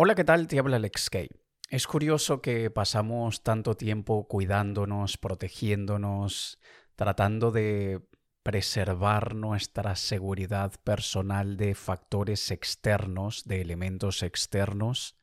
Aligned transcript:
Hola, 0.00 0.14
¿qué 0.14 0.22
tal? 0.22 0.46
Te 0.46 0.60
habla 0.60 0.76
Alex 0.76 1.10
Kay. 1.10 1.28
Es 1.70 1.88
curioso 1.88 2.40
que 2.40 2.70
pasamos 2.70 3.42
tanto 3.42 3.74
tiempo 3.74 4.28
cuidándonos, 4.28 5.16
protegiéndonos, 5.18 6.60
tratando 6.94 7.50
de 7.50 8.06
preservar 8.44 9.34
nuestra 9.34 9.96
seguridad 9.96 10.72
personal 10.84 11.56
de 11.56 11.74
factores 11.74 12.52
externos, 12.52 13.42
de 13.44 13.60
elementos 13.60 14.22
externos, 14.22 15.16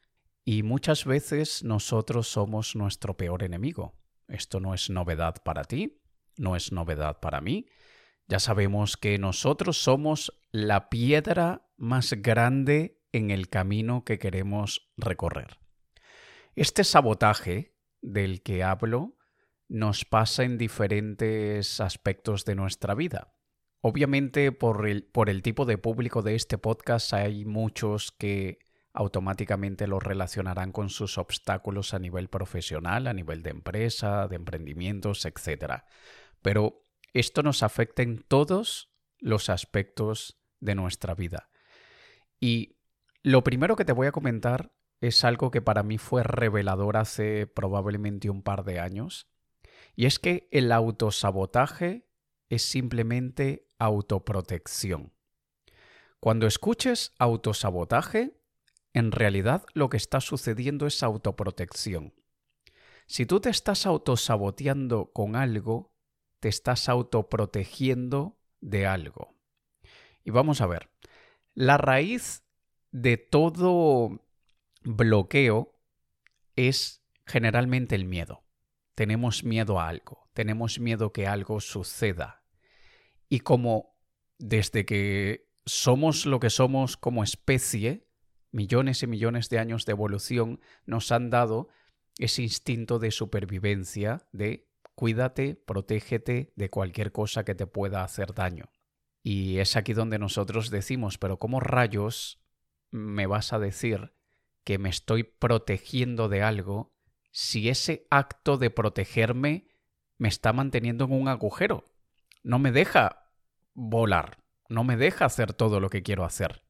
y 0.44 0.64
muchas 0.64 1.06
veces 1.06 1.64
nosotros 1.64 2.28
somos 2.28 2.76
nuestro 2.76 3.16
peor 3.16 3.44
enemigo. 3.44 3.96
Esto 4.28 4.60
no 4.60 4.74
es 4.74 4.90
novedad 4.90 5.36
para 5.42 5.64
ti, 5.64 6.02
no 6.36 6.58
es 6.58 6.74
novedad 6.74 7.22
para 7.22 7.40
mí. 7.40 7.66
Ya 8.28 8.40
sabemos 8.42 8.98
que 8.98 9.20
nosotros 9.20 9.78
somos 9.78 10.38
la 10.52 10.90
piedra 10.90 11.66
más 11.78 12.12
grande 12.12 13.05
en 13.16 13.32
el 13.32 13.48
camino 13.48 14.04
que 14.04 14.20
queremos 14.20 14.92
recorrer. 14.98 15.58
Este 16.56 16.84
sabotaje 16.84 17.74
del 18.02 18.42
que 18.44 18.62
hablo 18.62 19.18
nos 19.70 20.04
pasa 20.04 20.44
en 20.44 20.58
diferentes 20.58 21.80
aspectos 21.80 22.44
de 22.44 22.56
nuestra 22.56 22.94
vida. 22.94 23.34
Obviamente 23.80 24.52
por 24.52 24.88
el, 24.88 25.04
por 25.06 25.30
el 25.30 25.44
tipo 25.44 25.66
de 25.66 25.78
público 25.78 26.24
de 26.24 26.36
este 26.36 26.58
podcast 26.58 27.14
hay 27.14 27.46
muchos 27.46 28.12
que 28.12 28.60
automáticamente 28.94 29.88
lo 29.88 30.00
relacionarán 30.02 30.74
con 30.74 30.90
sus 30.90 31.18
obstáculos 31.18 31.94
a 31.94 32.00
nivel 32.00 32.28
profesional, 32.28 33.08
a 33.08 33.14
nivel 33.14 33.44
de 33.44 33.52
empresa, 33.52 34.28
de 34.28 34.36
emprendimientos, 34.36 35.26
etc. 35.26 35.84
Pero 36.42 36.86
esto 37.14 37.44
nos 37.44 37.64
afecta 37.64 38.04
en 38.04 38.24
todos 38.28 38.94
los 39.20 39.50
aspectos 39.50 40.42
de 40.60 40.76
nuestra 40.76 41.16
vida. 41.16 41.50
Y 42.40 42.76
lo 43.26 43.44
primero 43.44 43.76
que 43.76 43.86
te 43.86 43.92
voy 43.92 44.06
a 44.06 44.12
comentar 44.12 44.72
es 45.02 45.24
algo 45.24 45.50
que 45.50 45.60
para 45.60 45.82
mí 45.82 45.98
fue 45.98 46.22
revelador 46.22 46.96
hace 46.96 47.48
probablemente 47.48 48.30
un 48.30 48.44
par 48.44 48.64
de 48.64 48.80
años. 48.80 49.28
Y 49.96 50.06
es 50.06 50.20
que 50.20 50.48
el 50.52 50.72
autosabotaje 50.72 52.08
es 52.50 52.62
simplemente 52.62 53.68
autoprotección. 53.80 55.12
Cuando 56.20 56.46
escuches 56.46 57.16
autosabotaje, 57.18 58.40
en 58.94 59.12
realidad 59.12 59.66
lo 59.74 59.90
que 59.90 59.98
está 59.98 60.22
sucediendo 60.22 60.86
es 60.86 61.02
autoprotección. 61.02 62.14
Si 63.08 63.26
tú 63.26 63.40
te 63.40 63.50
estás 63.50 63.88
autosaboteando 63.88 65.12
con 65.14 65.36
algo, 65.36 65.96
te 66.40 66.50
estás 66.50 66.90
autoprotegiendo 66.90 68.38
de 68.62 68.86
algo. 68.86 69.34
Y 70.24 70.30
vamos 70.30 70.62
a 70.62 70.68
ver, 70.68 70.92
la 71.56 71.78
raíz 71.80 72.45
de 72.96 73.18
todo 73.18 74.26
bloqueo 74.84 75.78
es 76.56 77.04
generalmente 77.26 77.94
el 77.94 78.06
miedo. 78.06 78.46
Tenemos 78.96 79.44
miedo 79.44 79.82
a 79.82 79.90
algo, 79.90 80.30
tenemos 80.34 80.80
miedo 80.80 81.12
que 81.12 81.28
algo 81.28 81.60
suceda. 81.60 82.46
Y 83.28 83.42
como 83.42 83.98
desde 84.38 84.86
que 84.86 85.50
somos 85.66 86.26
lo 86.26 86.40
que 86.40 86.50
somos 86.50 86.96
como 86.96 87.22
especie, 87.22 88.08
millones 88.54 89.04
y 89.04 89.08
millones 89.08 89.50
de 89.50 89.60
años 89.60 89.86
de 89.86 89.92
evolución 89.92 90.62
nos 90.86 91.12
han 91.12 91.30
dado 91.30 91.68
ese 92.18 92.44
instinto 92.44 92.98
de 92.98 93.12
supervivencia, 93.12 94.26
de 94.32 94.70
cuídate, 94.94 95.56
protégete 95.56 96.54
de 96.56 96.70
cualquier 96.70 97.12
cosa 97.12 97.44
que 97.44 97.56
te 97.56 97.68
pueda 97.68 98.06
hacer 98.06 98.34
daño. 98.34 98.72
Y 99.22 99.58
es 99.58 99.76
aquí 99.76 99.92
donde 99.92 100.18
nosotros 100.18 100.70
decimos, 100.70 101.18
pero 101.18 101.40
¿cómo 101.40 101.60
rayos 101.60 102.40
me 102.96 103.28
vas 103.28 103.54
a 103.54 103.60
decir 103.60 104.14
que 104.64 104.78
me 104.78 104.90
estoy 104.90 105.24
protegiendo 105.24 106.30
de 106.30 106.42
algo 106.42 106.94
si 107.32 107.70
ese 107.70 108.08
acto 108.10 108.58
de 108.58 108.70
protegerme 108.70 109.68
me 110.18 110.30
está 110.30 110.54
manteniendo 110.54 111.06
en 111.06 111.14
un 111.14 111.28
agujero? 111.28 111.86
No 112.44 112.60
me 112.60 112.72
deja 112.72 113.30
volar, 113.74 114.40
no 114.70 114.84
me 114.84 114.98
deja 114.98 115.26
hacer 115.26 115.54
todo 115.54 115.80
lo 115.80 115.90
que 115.90 116.04
quiero 116.04 116.26
hacer 116.26 116.66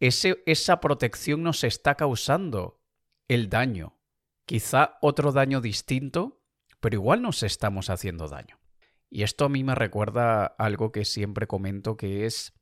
esa 0.00 0.80
protección 0.80 1.42
nos 1.42 1.62
está 1.62 1.94
causando 1.94 2.80
el 3.28 3.48
daño. 3.50 3.98
Quizá 4.46 4.98
otro 5.02 5.30
daño 5.30 5.60
distinto, 5.60 6.42
pero 6.80 6.96
igual 6.96 7.22
nos 7.22 7.42
estamos 7.42 7.90
haciendo 7.90 8.26
daño. 8.26 8.58
Y 9.10 9.22
esto 9.22 9.44
a 9.44 9.48
mí 9.48 9.62
me 9.62 9.74
recuerda 9.74 10.46
algo 10.46 10.90
que 10.90 11.04
siempre 11.04 11.46
comento, 11.46 11.96
que 11.96 12.24
es, 12.24 12.54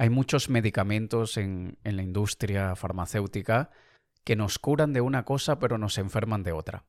hay 0.00 0.08
muchos 0.08 0.48
medicamentos 0.48 1.36
en, 1.36 1.76
la 1.84 2.02
industria 2.02 2.74
farmacéutica 2.74 3.68
que 4.24 4.34
nos 4.34 4.58
curan 4.58 4.94
de 4.94 5.02
una 5.02 5.26
cosa 5.26 5.58
pero 5.58 5.76
nos 5.76 5.98
enferman 5.98 6.42
de 6.42 6.52
otra. 6.52 6.86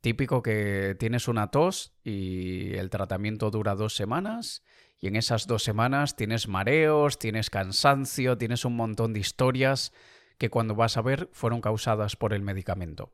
Típico 0.00 0.42
que 0.42 0.96
tienes 0.98 1.28
una 1.28 1.50
tos 1.50 1.92
y 2.02 2.72
el 2.76 2.88
tratamiento 2.88 3.50
dura 3.50 3.74
dos 3.74 3.94
semanas 3.94 4.64
y 4.98 5.08
en 5.08 5.16
esas 5.16 5.46
dos 5.46 5.64
semanas 5.64 6.16
tienes 6.16 6.48
mareos, 6.48 7.18
tienes 7.18 7.50
cansancio, 7.50 8.38
tienes 8.38 8.64
un 8.64 8.74
montón 8.74 9.12
de 9.12 9.20
historias 9.20 9.92
que 10.38 10.48
cuando 10.48 10.74
vas 10.74 10.96
a 10.96 11.02
ver 11.02 11.28
fueron 11.32 11.60
causadas 11.60 12.16
por 12.16 12.32
el 12.32 12.40
medicamento. 12.40 13.12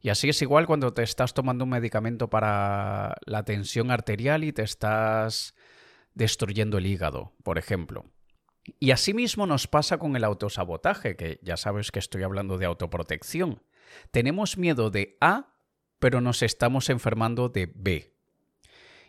Y 0.00 0.08
así 0.08 0.30
es 0.30 0.40
igual 0.40 0.66
cuando 0.66 0.94
te 0.94 1.02
estás 1.02 1.34
tomando 1.34 1.64
un 1.64 1.70
medicamento 1.70 2.30
para 2.30 3.18
la 3.26 3.44
tensión 3.44 3.90
arterial 3.90 4.42
y 4.42 4.54
te 4.54 4.62
estás 4.62 5.54
destruyendo 6.14 6.78
el 6.78 6.86
hígado, 6.86 7.34
por 7.42 7.58
ejemplo. 7.58 8.06
Y 8.78 8.90
asimismo 8.90 9.46
nos 9.46 9.66
pasa 9.66 9.98
con 9.98 10.16
el 10.16 10.24
autosabotaje, 10.24 11.16
que 11.16 11.40
ya 11.42 11.56
sabes 11.56 11.90
que 11.90 11.98
estoy 11.98 12.22
hablando 12.22 12.58
de 12.58 12.66
autoprotección. 12.66 13.62
Tenemos 14.10 14.58
miedo 14.58 14.90
de 14.90 15.16
A, 15.20 15.54
pero 15.98 16.20
nos 16.20 16.42
estamos 16.42 16.90
enfermando 16.90 17.48
de 17.48 17.72
B. 17.74 18.14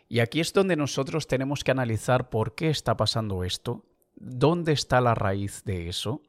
Y 0.08 0.20
aquí 0.20 0.40
es 0.40 0.52
donde 0.52 0.76
nosotros 0.76 1.26
tenemos 1.26 1.64
que 1.64 1.70
analizar 1.70 2.28
por 2.28 2.54
qué 2.54 2.70
está 2.70 2.96
pasando 2.96 3.44
esto, 3.44 3.86
dónde 4.14 4.72
está 4.72 5.00
la 5.00 5.14
raíz 5.14 5.64
de 5.64 5.88
eso. 5.88 6.22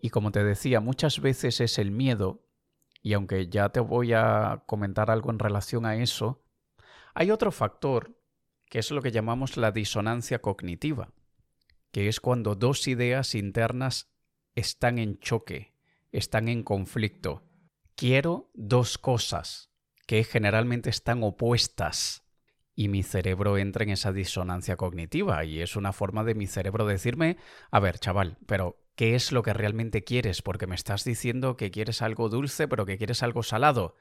Y 0.00 0.10
como 0.10 0.30
te 0.30 0.44
decía, 0.44 0.80
muchas 0.80 1.20
veces 1.20 1.60
es 1.60 1.78
el 1.78 1.90
miedo, 1.90 2.44
y 3.02 3.12
aunque 3.12 3.48
ya 3.48 3.68
te 3.70 3.80
voy 3.80 4.12
a 4.12 4.62
comentar 4.66 5.10
algo 5.10 5.30
en 5.30 5.38
relación 5.38 5.86
a 5.86 5.96
eso, 5.96 6.42
hay 7.14 7.30
otro 7.30 7.52
factor 7.52 8.16
que 8.66 8.78
es 8.78 8.90
lo 8.90 9.02
que 9.02 9.10
llamamos 9.10 9.56
la 9.56 9.72
disonancia 9.72 10.40
cognitiva, 10.40 11.10
que 11.90 12.08
es 12.08 12.20
cuando 12.20 12.54
dos 12.54 12.86
ideas 12.88 13.34
internas 13.34 14.10
están 14.54 14.98
en 14.98 15.18
choque, 15.18 15.74
están 16.12 16.48
en 16.48 16.62
conflicto. 16.62 17.42
Quiero 17.94 18.50
dos 18.54 18.98
cosas 18.98 19.70
que 20.06 20.24
generalmente 20.24 20.90
están 20.90 21.22
opuestas 21.22 22.24
y 22.74 22.88
mi 22.88 23.02
cerebro 23.02 23.58
entra 23.58 23.82
en 23.82 23.90
esa 23.90 24.12
disonancia 24.12 24.76
cognitiva 24.76 25.44
y 25.44 25.60
es 25.60 25.74
una 25.74 25.92
forma 25.92 26.22
de 26.22 26.34
mi 26.34 26.46
cerebro 26.46 26.86
decirme, 26.86 27.36
a 27.70 27.80
ver, 27.80 27.98
chaval, 27.98 28.38
pero 28.46 28.80
¿qué 28.94 29.16
es 29.16 29.32
lo 29.32 29.42
que 29.42 29.52
realmente 29.52 30.04
quieres? 30.04 30.42
Porque 30.42 30.68
me 30.68 30.76
estás 30.76 31.02
diciendo 31.04 31.56
que 31.56 31.70
quieres 31.72 32.02
algo 32.02 32.28
dulce, 32.28 32.68
pero 32.68 32.86
que 32.86 32.96
quieres 32.96 33.22
algo 33.22 33.42
salado. 33.42 33.96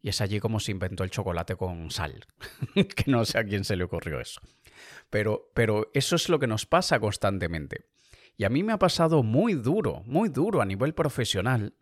Y 0.00 0.08
es 0.08 0.20
allí 0.20 0.40
como 0.40 0.60
se 0.60 0.72
inventó 0.72 1.04
el 1.04 1.10
chocolate 1.10 1.56
con 1.56 1.90
sal, 1.90 2.26
que 2.74 3.10
no 3.10 3.24
sé 3.24 3.38
a 3.38 3.44
quién 3.44 3.64
se 3.64 3.76
le 3.76 3.84
ocurrió 3.84 4.18
eso. 4.18 4.40
Pero, 5.10 5.50
pero 5.54 5.90
eso 5.94 6.16
es 6.16 6.28
lo 6.28 6.38
que 6.38 6.46
nos 6.46 6.66
pasa 6.66 7.00
constantemente. 7.00 7.86
Y 8.36 8.44
a 8.44 8.48
mí 8.48 8.62
me 8.62 8.72
ha 8.72 8.78
pasado 8.78 9.22
muy 9.22 9.54
duro, 9.54 10.02
muy 10.06 10.28
duro 10.28 10.60
a 10.60 10.64
nivel 10.64 10.94
profesional, 10.94 11.74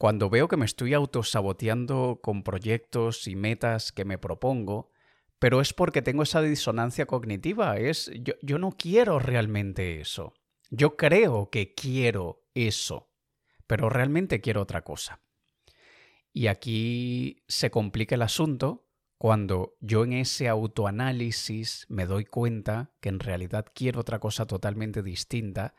cuando 0.00 0.30
veo 0.30 0.48
que 0.48 0.56
me 0.56 0.64
estoy 0.64 0.94
autosaboteando 0.94 2.20
con 2.22 2.42
proyectos 2.42 3.28
y 3.28 3.36
metas 3.36 3.92
que 3.92 4.06
me 4.06 4.16
propongo, 4.16 4.90
pero 5.38 5.60
es 5.60 5.74
porque 5.74 6.00
tengo 6.00 6.22
esa 6.22 6.40
disonancia 6.40 7.06
cognitiva. 7.06 7.76
Es 7.76 8.10
yo, 8.22 8.34
yo 8.40 8.58
no 8.58 8.72
quiero 8.72 9.18
realmente 9.18 10.00
eso. 10.00 10.32
Yo 10.70 10.96
creo 10.96 11.50
que 11.50 11.74
quiero 11.74 12.44
eso, 12.54 13.10
pero 13.66 13.90
realmente 13.90 14.40
quiero 14.40 14.62
otra 14.62 14.84
cosa. 14.84 15.20
Y 16.32 16.46
aquí 16.46 17.42
se 17.48 17.70
complica 17.70 18.14
el 18.14 18.22
asunto 18.22 18.86
cuando 19.20 19.76
yo 19.80 20.04
en 20.04 20.14
ese 20.14 20.48
autoanálisis 20.48 21.84
me 21.90 22.06
doy 22.06 22.24
cuenta 22.24 22.94
que 23.02 23.10
en 23.10 23.20
realidad 23.20 23.66
quiero 23.74 24.00
otra 24.00 24.18
cosa 24.18 24.46
totalmente 24.46 25.02
distinta, 25.02 25.74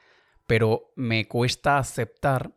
pero 0.45 0.93
me 0.95 1.27
cuesta 1.27 1.79
aceptar 1.79 2.55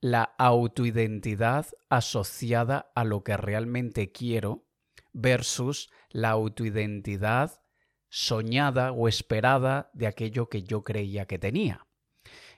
la 0.00 0.24
autoidentidad 0.36 1.66
asociada 1.88 2.90
a 2.96 3.04
lo 3.04 3.22
que 3.22 3.36
realmente 3.36 4.10
quiero 4.10 4.66
versus 5.12 5.92
la 6.10 6.30
autoidentidad 6.30 7.62
soñada 8.08 8.90
o 8.90 9.06
esperada 9.06 9.92
de 9.94 10.08
aquello 10.08 10.48
que 10.48 10.64
yo 10.64 10.82
creía 10.82 11.26
que 11.26 11.38
tenía. 11.38 11.86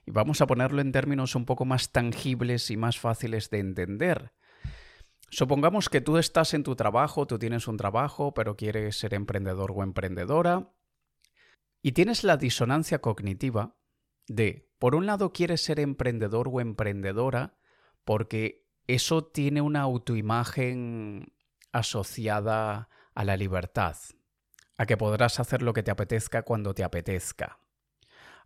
Y 0.06 0.10
vamos 0.10 0.40
a 0.40 0.46
ponerlo 0.46 0.80
en 0.80 0.90
términos 0.90 1.34
un 1.34 1.44
poco 1.44 1.66
más 1.66 1.92
tangibles 1.92 2.70
y 2.70 2.78
más 2.78 2.98
fáciles 2.98 3.50
de 3.50 3.58
entender. 3.58 4.32
Supongamos 5.30 5.88
que 5.88 6.00
tú 6.00 6.16
estás 6.16 6.54
en 6.54 6.62
tu 6.62 6.74
trabajo, 6.74 7.26
tú 7.26 7.38
tienes 7.38 7.68
un 7.68 7.76
trabajo, 7.76 8.32
pero 8.32 8.56
quieres 8.56 8.98
ser 8.98 9.14
emprendedor 9.14 9.72
o 9.72 9.82
emprendedora, 9.82 10.72
y 11.82 11.92
tienes 11.92 12.24
la 12.24 12.36
disonancia 12.36 13.00
cognitiva 13.00 13.76
de, 14.26 14.70
por 14.78 14.94
un 14.94 15.06
lado, 15.06 15.32
quieres 15.32 15.62
ser 15.62 15.80
emprendedor 15.80 16.48
o 16.50 16.60
emprendedora 16.60 17.58
porque 18.04 18.66
eso 18.86 19.24
tiene 19.24 19.60
una 19.60 19.82
autoimagen 19.82 21.34
asociada 21.72 22.88
a 23.14 23.24
la 23.24 23.36
libertad, 23.36 23.96
a 24.76 24.86
que 24.86 24.96
podrás 24.96 25.40
hacer 25.40 25.62
lo 25.62 25.72
que 25.72 25.82
te 25.82 25.90
apetezca 25.90 26.42
cuando 26.42 26.74
te 26.74 26.84
apetezca, 26.84 27.60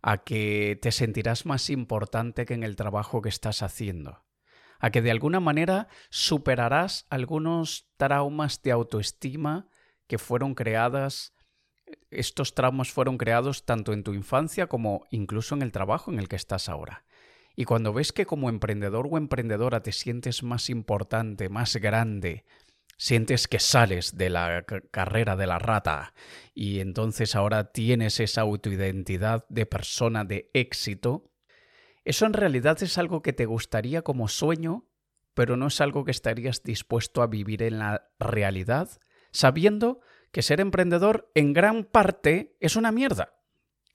a 0.01 0.17
que 0.23 0.77
te 0.81 0.91
sentirás 0.91 1.45
más 1.45 1.69
importante 1.69 2.45
que 2.45 2.53
en 2.53 2.63
el 2.63 2.75
trabajo 2.75 3.21
que 3.21 3.29
estás 3.29 3.61
haciendo, 3.63 4.25
a 4.83 4.91
que 4.91 5.01
de 5.01 5.11
alguna 5.11 5.39
manera 5.39 5.87
superarás 6.09 7.07
algunos 7.09 7.87
traumas 7.95 8.61
de 8.63 8.73
autoestima 8.73 9.69
que 10.07 10.17
fueron 10.17 10.55
creadas, 10.55 11.33
estos 12.11 12.53
traumas 12.53 12.91
fueron 12.91 13.17
creados 13.17 13.65
tanto 13.65 13.93
en 13.93 14.03
tu 14.03 14.13
infancia 14.13 14.67
como 14.67 15.05
incluso 15.09 15.55
en 15.55 15.61
el 15.61 15.71
trabajo 15.71 16.11
en 16.11 16.19
el 16.19 16.27
que 16.27 16.35
estás 16.35 16.67
ahora. 16.67 17.05
Y 17.55 17.63
cuando 17.63 17.93
ves 17.93 18.11
que 18.11 18.25
como 18.25 18.49
emprendedor 18.49 19.07
o 19.09 19.17
emprendedora 19.17 19.81
te 19.81 19.93
sientes 19.93 20.43
más 20.43 20.69
importante, 20.69 21.47
más 21.47 21.77
grande, 21.77 22.43
sientes 22.97 23.47
que 23.47 23.59
sales 23.59 24.17
de 24.17 24.29
la 24.31 24.65
carrera 24.91 25.37
de 25.37 25.47
la 25.47 25.59
rata 25.59 26.13
y 26.53 26.81
entonces 26.81 27.37
ahora 27.37 27.71
tienes 27.71 28.19
esa 28.19 28.41
autoidentidad 28.41 29.45
de 29.47 29.65
persona 29.65 30.25
de 30.25 30.51
éxito, 30.53 31.31
eso 32.05 32.25
en 32.25 32.33
realidad 32.33 32.81
es 32.83 32.97
algo 32.97 33.21
que 33.21 33.33
te 33.33 33.45
gustaría 33.45 34.01
como 34.01 34.27
sueño, 34.27 34.87
pero 35.33 35.57
no 35.57 35.67
es 35.67 35.81
algo 35.81 36.05
que 36.05 36.11
estarías 36.11 36.63
dispuesto 36.63 37.21
a 37.21 37.27
vivir 37.27 37.63
en 37.63 37.79
la 37.79 38.09
realidad, 38.19 38.89
sabiendo 39.31 40.01
que 40.31 40.41
ser 40.41 40.59
emprendedor 40.59 41.31
en 41.35 41.53
gran 41.53 41.85
parte 41.85 42.57
es 42.59 42.75
una 42.75 42.91
mierda, 42.91 43.35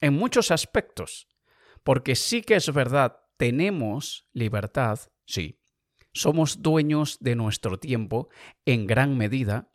en 0.01 0.13
muchos 0.13 0.51
aspectos, 0.51 1.27
porque 1.83 2.15
sí 2.15 2.41
que 2.41 2.55
es 2.55 2.73
verdad, 2.73 3.21
tenemos 3.37 4.27
libertad, 4.33 4.99
sí, 5.25 5.59
somos 6.13 6.61
dueños 6.61 7.17
de 7.19 7.35
nuestro 7.35 7.79
tiempo 7.79 8.29
en 8.65 8.87
gran 8.87 9.17
medida. 9.17 9.71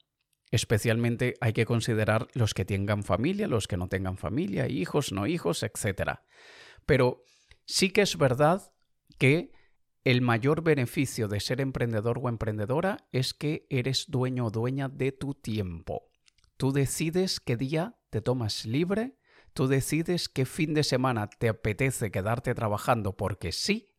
Especialmente 0.50 1.34
hay 1.40 1.52
que 1.52 1.64
considerar 1.64 2.28
los 2.34 2.54
que 2.54 2.64
tengan 2.64 3.02
familia, 3.02 3.48
los 3.48 3.66
que 3.66 3.76
no 3.76 3.88
tengan 3.88 4.16
familia, 4.16 4.68
hijos, 4.68 5.12
no 5.12 5.26
hijos, 5.26 5.62
etc. 5.62 6.18
Pero 6.86 7.24
sí 7.66 7.90
que 7.90 8.02
es 8.02 8.16
verdad 8.16 8.72
que 9.18 9.52
el 10.04 10.20
mayor 10.20 10.62
beneficio 10.62 11.28
de 11.28 11.40
ser 11.40 11.60
emprendedor 11.60 12.18
o 12.22 12.28
emprendedora 12.28 13.08
es 13.12 13.32
que 13.32 13.66
eres 13.70 14.06
dueño 14.08 14.46
o 14.46 14.50
dueña 14.50 14.88
de 14.88 15.12
tu 15.12 15.34
tiempo. 15.34 16.10
Tú 16.56 16.72
decides 16.72 17.40
qué 17.40 17.56
día 17.56 17.96
te 18.10 18.20
tomas 18.20 18.66
libre, 18.66 19.16
tú 19.54 19.66
decides 19.66 20.28
qué 20.28 20.44
fin 20.44 20.74
de 20.74 20.84
semana 20.84 21.28
te 21.28 21.48
apetece 21.48 22.10
quedarte 22.10 22.54
trabajando 22.54 23.16
porque 23.16 23.52
sí 23.52 23.94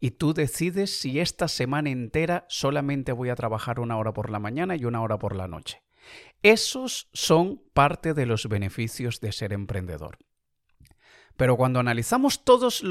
y 0.00 0.12
tú 0.12 0.32
decides 0.32 0.98
si 0.98 1.20
esta 1.20 1.48
semana 1.48 1.90
entera 1.90 2.46
solamente 2.48 3.12
voy 3.12 3.30
a 3.30 3.34
trabajar 3.34 3.80
una 3.80 3.96
hora 3.96 4.12
por 4.12 4.30
la 4.30 4.38
mañana 4.38 4.76
y 4.76 4.84
una 4.84 5.02
hora 5.02 5.18
por 5.18 5.34
la 5.34 5.48
noche. 5.48 5.82
Esos 6.42 7.08
son 7.12 7.60
parte 7.74 8.14
de 8.14 8.26
los 8.26 8.48
beneficios 8.48 9.20
de 9.20 9.32
ser 9.32 9.52
emprendedor. 9.52 10.18
Pero 11.38 11.56
cuando 11.56 11.78
analizamos 11.78 12.44
todas 12.44 12.82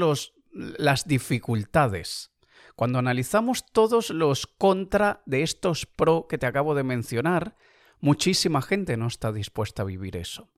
las 0.52 1.06
dificultades, 1.06 2.32
cuando 2.74 2.98
analizamos 2.98 3.70
todos 3.70 4.08
los 4.08 4.46
contra 4.46 5.22
de 5.26 5.42
estos 5.42 5.84
pro 5.84 6.26
que 6.26 6.38
te 6.38 6.46
acabo 6.46 6.74
de 6.74 6.82
mencionar, 6.82 7.56
muchísima 8.00 8.62
gente 8.62 8.96
no 8.96 9.06
está 9.06 9.32
dispuesta 9.32 9.82
a 9.82 9.84
vivir 9.84 10.16
eso. 10.16 10.48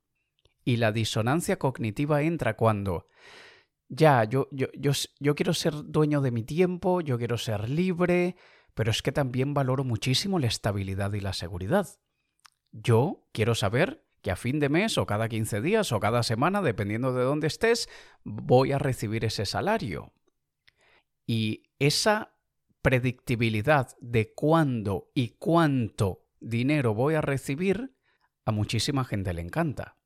Y 0.65 0.77
la 0.77 0.93
disonancia 0.93 1.59
cognitiva 1.59 2.23
entra 2.23 2.57
cuando 2.57 3.09
ya, 3.89 4.23
yo, 4.23 4.47
yo, 4.53 4.69
yo, 4.79 4.93
yo 5.19 5.35
quiero 5.35 5.53
ser 5.53 5.75
dueño 5.75 6.21
de 6.21 6.31
mi 6.31 6.45
tiempo, 6.45 7.01
yo 7.01 7.19
quiero 7.19 7.39
ser 7.39 7.69
libre, 7.69 8.37
pero 8.73 8.93
es 8.93 9.03
que 9.03 9.11
también 9.11 9.53
valoro 9.53 9.83
muchísimo 9.83 10.39
la 10.39 10.47
estabilidad 10.47 11.13
y 11.15 11.21
la 11.21 11.33
seguridad. 11.33 11.89
Yo 12.71 13.27
quiero 13.33 13.57
saber 13.57 14.05
que 14.23 14.31
a 14.31 14.37
fin 14.37 14.61
de 14.61 14.69
mes 14.69 14.99
o 14.99 15.07
cada 15.07 15.29
15 15.29 15.61
días 15.61 15.93
o 15.93 16.01
cada 16.01 16.23
semana, 16.23 16.63
dependiendo 16.63 17.13
de 17.13 17.25
dónde 17.25 17.47
estés, 17.47 17.89
voy 18.25 18.73
a 18.73 18.79
recibir 18.79 19.25
ese 19.25 19.47
salario. 19.47 20.13
Y 21.27 21.65
esa 21.79 22.35
predictibilidad 22.83 23.97
de 24.01 24.33
cuándo 24.33 25.11
y 25.15 25.31
cuánto 25.31 26.27
dinero 26.41 26.95
voy 26.95 27.15
a 27.15 27.21
recibir, 27.21 27.95
a 28.45 28.53
muchísima 28.53 29.05
gente 29.05 29.33
le 29.33 29.43
encanta. 29.43 29.97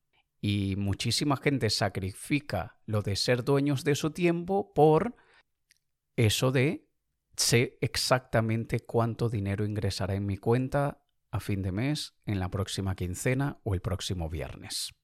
Y 0.40 0.76
muchísima 0.76 1.36
gente 1.36 1.70
sacrifica 1.70 2.78
lo 2.84 3.02
de 3.02 3.16
ser 3.16 3.44
dueños 3.44 3.84
de 3.84 3.94
su 3.94 4.10
tiempo 4.10 4.74
por 4.74 5.16
eso 6.16 6.52
de 6.52 6.86
sé 7.36 7.78
exactamente 7.80 8.80
cuánto 8.80 9.28
dinero 9.28 9.64
ingresará 9.64 10.14
en 10.14 10.26
mi 10.26 10.36
cuenta 10.36 11.03
a 11.34 11.40
fin 11.40 11.62
de 11.62 11.72
mes, 11.72 12.14
en 12.26 12.38
la 12.38 12.48
próxima 12.48 12.94
quincena 12.94 13.58
o 13.64 13.74
el 13.74 13.80
próximo 13.80 14.30
viernes. 14.30 14.94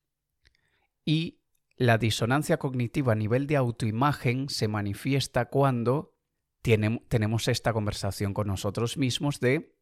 Y 1.05 1.41
la 1.75 1.99
disonancia 1.99 2.57
cognitiva 2.57 3.15
a 3.15 3.17
nivel 3.17 3.49
de 3.49 3.57
autoimagen 3.57 4.49
se 4.49 4.69
manifiesta 4.69 5.47
cuando 5.47 6.15
tenemos 6.63 7.49
esta 7.49 7.73
conversación 7.73 8.33
con 8.33 8.47
nosotros 8.47 8.97
mismos 8.97 9.41
de, 9.41 9.75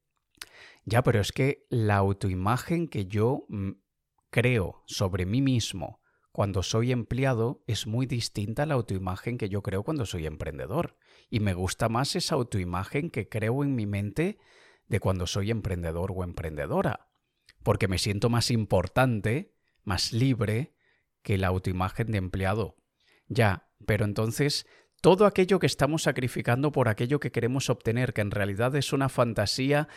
ya, 0.87 1.03
pero 1.03 1.21
es 1.21 1.33
que 1.33 1.67
la 1.69 1.97
autoimagen 1.97 2.89
que 2.89 3.05
yo 3.05 3.45
mm, 3.51 3.73
creo 4.31 4.85
sobre 4.87 5.27
mí 5.27 5.43
mismo 5.43 6.01
cuando 6.33 6.63
soy 6.63 6.93
empleado 6.93 7.63
es 7.67 7.87
muy 7.87 8.07
distinta 8.07 8.63
a 8.63 8.67
la 8.67 8.75
autoimagen 8.75 9.37
que 9.37 9.51
yo 9.51 9.63
creo 9.63 9.83
cuando 9.83 10.07
soy 10.07 10.25
emprendedor. 10.25 10.97
Y 11.29 11.41
me 11.41 11.53
gusta 11.53 11.91
más 11.91 12.17
esa 12.17 12.37
autoimagen 12.37 13.11
que 13.11 13.29
creo 13.29 13.65
en 13.65 13.75
mi 13.75 13.85
mente 13.85 14.39
de 14.89 15.01
cuando 15.01 15.27
soy 15.27 15.51
emprendedor 15.51 16.13
o 16.15 16.25
emprendedora. 16.25 17.09
Porque 17.63 17.89
me 17.89 17.99
siento 17.99 18.31
más 18.31 18.51
importante, 18.51 19.55
más 19.85 20.13
libre 20.13 20.75
que 21.23 21.39
la 21.39 21.49
autoimagen 21.49 22.13
de 22.13 22.19
empleado. 22.19 22.77
Ya, 23.27 23.69
pero 23.87 24.05
entonces 24.05 24.67
todo 25.01 25.27
aquello 25.27 25.59
que 25.59 25.67
estamos 25.67 26.03
sacrificando 26.03 26.73
por 26.73 26.89
aquello 26.89 27.21
que 27.21 27.31
queremos 27.31 27.71
obtener, 27.71 28.13
que 28.13 28.23
en 28.23 28.31
realidad 28.31 28.75
es 28.77 28.93
una 28.93 29.09
fantasía 29.09 29.89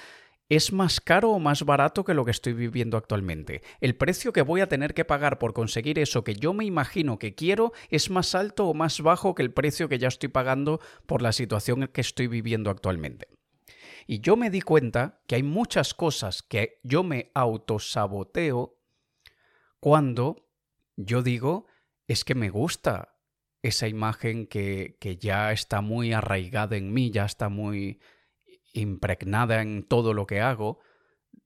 ¿Es 0.52 0.74
más 0.74 1.00
caro 1.00 1.32
o 1.32 1.40
más 1.40 1.64
barato 1.64 2.04
que 2.04 2.14
lo 2.14 2.26
que 2.26 2.32
estoy 2.32 2.52
viviendo 2.52 2.98
actualmente? 2.98 3.62
¿El 3.80 3.96
precio 3.96 4.34
que 4.34 4.42
voy 4.42 4.60
a 4.60 4.68
tener 4.68 4.94
que 4.94 5.06
pagar 5.06 5.40
por 5.40 5.54
conseguir 5.54 5.98
eso 5.98 6.26
que 6.26 6.36
yo 6.36 6.54
me 6.54 6.66
imagino 6.66 7.20
que 7.20 7.36
quiero 7.36 7.72
es 7.90 8.10
más 8.10 8.36
alto 8.36 8.68
o 8.68 8.74
más 8.74 9.00
bajo 9.00 9.34
que 9.34 9.44
el 9.44 9.54
precio 9.54 9.88
que 9.88 9.98
ya 9.98 10.10
estoy 10.10 10.28
pagando 10.28 10.82
por 11.06 11.22
la 11.22 11.32
situación 11.32 11.88
que 11.88 12.02
estoy 12.02 12.28
viviendo 12.28 12.70
actualmente? 12.70 13.30
Y 14.12 14.20
yo 14.20 14.36
me 14.36 14.50
di 14.50 14.60
cuenta 14.60 15.22
que 15.26 15.36
hay 15.36 15.44
muchas 15.44 15.94
cosas 15.94 16.44
que 16.44 16.82
yo 16.84 17.02
me 17.02 17.32
autosaboteo 17.34 18.78
cuando 19.80 20.50
yo 20.98 21.24
digo, 21.24 21.66
es 22.10 22.26
que 22.26 22.36
me 22.36 22.50
gusta 22.50 23.18
esa 23.62 23.88
imagen 23.88 24.48
que, 24.48 24.98
que 25.00 25.16
ya 25.16 25.54
está 25.54 25.80
muy 25.80 26.12
arraigada 26.12 26.76
en 26.76 26.92
mí, 26.92 27.10
ya 27.10 27.24
está 27.24 27.48
muy 27.48 28.02
impregnada 28.74 29.62
en 29.62 29.84
todo 29.84 30.14
lo 30.14 30.28
que 30.28 30.42
hago, 30.42 30.80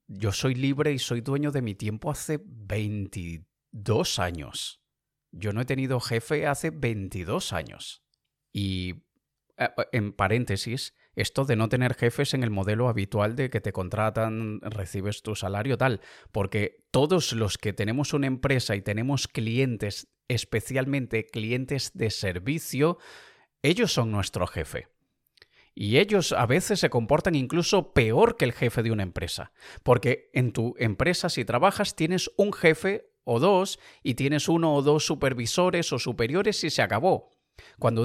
yo 0.08 0.32
soy 0.32 0.56
libre 0.56 0.92
y 0.92 0.98
soy 0.98 1.20
dueño 1.20 1.52
de 1.52 1.62
mi 1.62 1.76
tiempo 1.76 2.10
hace 2.10 2.40
22 2.44 4.18
años. 4.18 4.82
Yo 5.30 5.52
no 5.52 5.60
he 5.60 5.66
tenido 5.66 6.00
jefe 6.00 6.48
hace 6.48 6.70
22 6.70 7.52
años. 7.52 8.02
Y, 8.52 9.04
eh, 9.56 9.68
en 9.92 10.12
paréntesis, 10.12 10.94
esto 11.16 11.44
de 11.44 11.56
no 11.56 11.68
tener 11.68 11.94
jefes 11.94 12.34
en 12.34 12.44
el 12.44 12.50
modelo 12.50 12.88
habitual 12.88 13.34
de 13.34 13.50
que 13.50 13.60
te 13.60 13.72
contratan, 13.72 14.60
recibes 14.60 15.22
tu 15.22 15.34
salario 15.34 15.76
tal, 15.78 16.00
porque 16.30 16.84
todos 16.90 17.32
los 17.32 17.58
que 17.58 17.72
tenemos 17.72 18.12
una 18.12 18.26
empresa 18.26 18.76
y 18.76 18.82
tenemos 18.82 19.26
clientes, 19.26 20.08
especialmente 20.28 21.26
clientes 21.26 21.92
de 21.94 22.10
servicio, 22.10 22.98
ellos 23.62 23.92
son 23.92 24.12
nuestro 24.12 24.46
jefe. 24.46 24.88
Y 25.74 25.98
ellos 25.98 26.32
a 26.32 26.46
veces 26.46 26.80
se 26.80 26.88
comportan 26.88 27.34
incluso 27.34 27.92
peor 27.92 28.36
que 28.36 28.46
el 28.46 28.52
jefe 28.52 28.82
de 28.82 28.92
una 28.92 29.02
empresa. 29.02 29.52
Porque 29.82 30.30
en 30.32 30.52
tu 30.52 30.74
empresa, 30.78 31.28
si 31.28 31.44
trabajas, 31.44 31.94
tienes 31.94 32.30
un 32.38 32.54
jefe 32.54 33.10
o 33.24 33.40
dos 33.40 33.78
y 34.02 34.14
tienes 34.14 34.48
uno 34.48 34.74
o 34.74 34.80
dos 34.80 35.04
supervisores 35.04 35.92
o 35.92 35.98
superiores 35.98 36.64
y 36.64 36.70
se 36.70 36.80
acabó. 36.80 37.28
Cuando 37.78 38.02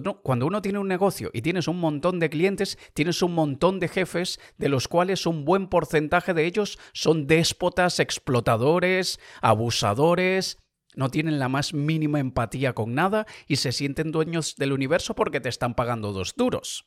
uno, 0.47 0.61
tiene 0.61 0.79
un 0.79 0.87
negocio 0.87 1.29
y 1.33 1.41
tienes 1.41 1.67
un 1.67 1.79
montón 1.79 2.19
de 2.19 2.29
clientes, 2.29 2.77
tienes 2.93 3.21
un 3.21 3.33
montón 3.33 3.79
de 3.79 3.87
jefes, 3.87 4.39
de 4.57 4.69
los 4.69 4.87
cuales 4.87 5.25
un 5.25 5.45
buen 5.45 5.67
porcentaje 5.67 6.33
de 6.33 6.45
ellos 6.45 6.79
son 6.93 7.27
déspotas, 7.27 7.99
explotadores, 7.99 9.19
abusadores, 9.41 10.57
no 10.95 11.09
tienen 11.09 11.39
la 11.39 11.47
más 11.47 11.73
mínima 11.73 12.19
empatía 12.19 12.73
con 12.73 12.95
nada 12.95 13.25
y 13.47 13.57
se 13.57 13.71
sienten 13.71 14.11
dueños 14.11 14.55
del 14.57 14.73
universo 14.73 15.15
porque 15.15 15.39
te 15.39 15.49
están 15.49 15.73
pagando 15.73 16.11
dos 16.11 16.33
duros. 16.35 16.85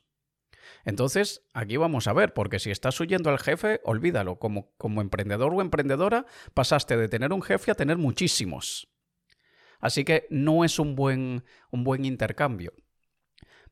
Entonces, 0.84 1.42
aquí 1.54 1.78
vamos 1.78 2.06
a 2.06 2.12
ver, 2.12 2.34
porque 2.34 2.58
si 2.58 2.70
estás 2.70 3.00
huyendo 3.00 3.30
al 3.30 3.38
jefe, 3.38 3.80
olvídalo. 3.84 4.38
Como 4.38 5.00
emprendedor 5.00 5.54
o 5.54 5.62
emprendedora, 5.62 6.26
pasaste 6.52 6.96
de 6.98 7.08
tener 7.08 7.32
un 7.32 7.40
jefe 7.40 7.70
a 7.70 7.74
tener 7.74 7.96
muchísimos. 7.96 8.93
Así 9.84 10.04
que 10.04 10.26
no 10.30 10.64
es 10.64 10.78
un 10.78 10.96
buen, 10.96 11.44
un 11.70 11.84
buen 11.84 12.04
intercambio. 12.04 12.72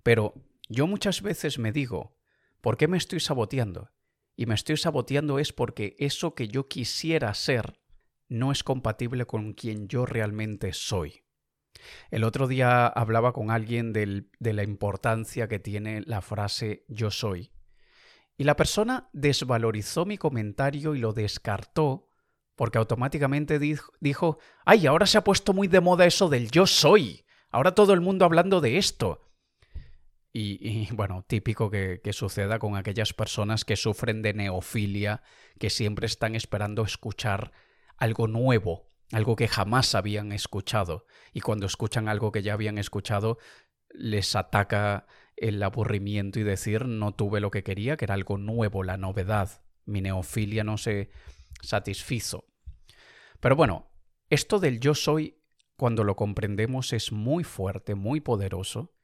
Pero 0.04 0.34
yo 0.68 0.86
muchas 0.86 1.22
veces 1.22 1.58
me 1.58 1.72
digo, 1.72 2.16
¿Por 2.62 2.76
qué 2.76 2.86
me 2.86 2.96
estoy 2.96 3.18
saboteando? 3.18 3.90
Y 4.36 4.46
me 4.46 4.54
estoy 4.54 4.76
saboteando 4.76 5.40
es 5.40 5.52
porque 5.52 5.96
eso 5.98 6.36
que 6.36 6.46
yo 6.46 6.68
quisiera 6.68 7.34
ser 7.34 7.80
no 8.28 8.52
es 8.52 8.62
compatible 8.62 9.26
con 9.26 9.52
quien 9.52 9.88
yo 9.88 10.06
realmente 10.06 10.72
soy. 10.72 11.24
El 12.12 12.22
otro 12.22 12.46
día 12.46 12.86
hablaba 12.86 13.32
con 13.32 13.50
alguien 13.50 13.92
de 13.92 14.52
la 14.52 14.62
importancia 14.62 15.48
que 15.48 15.58
tiene 15.58 16.02
la 16.02 16.20
frase 16.20 16.84
yo 16.86 17.10
soy. 17.10 17.50
Y 18.38 18.44
la 18.44 18.54
persona 18.54 19.10
desvalorizó 19.12 20.06
mi 20.06 20.16
comentario 20.16 20.94
y 20.94 21.00
lo 21.00 21.12
descartó 21.12 22.11
porque 22.56 22.78
automáticamente 22.78 23.58
dijo, 23.58 24.38
ay, 24.64 24.86
ahora 24.86 25.06
se 25.06 25.18
ha 25.18 25.24
puesto 25.24 25.52
muy 25.52 25.68
de 25.68 25.80
moda 25.80 26.06
eso 26.06 26.28
del 26.28 26.50
yo 26.50 26.66
soy. 26.66 27.24
Ahora 27.50 27.74
todo 27.74 27.92
el 27.92 28.00
mundo 28.00 28.24
hablando 28.24 28.60
de 28.60 28.78
esto. 28.78 29.20
Y, 30.32 30.88
bueno, 30.94 31.24
típico 31.26 31.70
que, 31.70 32.00
que, 32.02 32.12
suceda 32.12 32.58
con 32.58 32.76
aquellas 32.76 33.12
personas 33.12 33.64
que 33.64 33.76
sufren 33.76 34.22
de 34.22 34.34
neofilia, 34.34 35.22
que 35.58 35.70
siempre 35.70 36.06
están 36.06 36.34
esperando 36.34 36.82
escuchar 36.82 37.52
algo 37.96 38.26
nuevo, 38.26 38.88
algo 39.12 39.36
que 39.36 39.48
jamás 39.48 39.94
habían 39.94 40.32
escuchado. 40.32 41.06
Y 41.32 41.40
cuando 41.40 41.66
escuchan 41.66 42.08
algo 42.08 42.32
que 42.32 42.42
ya 42.42 42.54
habían 42.54 42.78
escuchado, 42.78 43.38
les 43.90 44.34
ataca 44.36 45.06
el 45.36 45.62
aburrimiento 45.62 46.38
y 46.40 46.42
decir 46.42 46.86
no 46.86 47.12
tuve 47.14 47.40
lo 47.40 47.50
que 47.50 47.62
quería, 47.62 47.96
que 47.96 48.04
era 48.04 48.14
algo 48.14 48.38
nuevo, 48.38 48.82
la 48.82 48.96
novedad. 48.96 49.62
Mi 49.84 50.00
neofilia 50.00 50.64
no 50.64 50.78
se 50.78 51.10
satisfizo. 51.60 52.46
Pero 53.40 53.56
bueno, 53.56 53.90
esto 54.30 54.58
del 54.58 54.80
yo 54.80 54.94
soy, 54.94 55.42
cuando 55.76 56.04
lo 56.04 56.16
comprendemos, 56.16 56.92
es 56.92 57.12
muy 57.12 57.44
fuerte, 57.44 57.94
muy 57.94 58.20
poderoso 58.20 58.94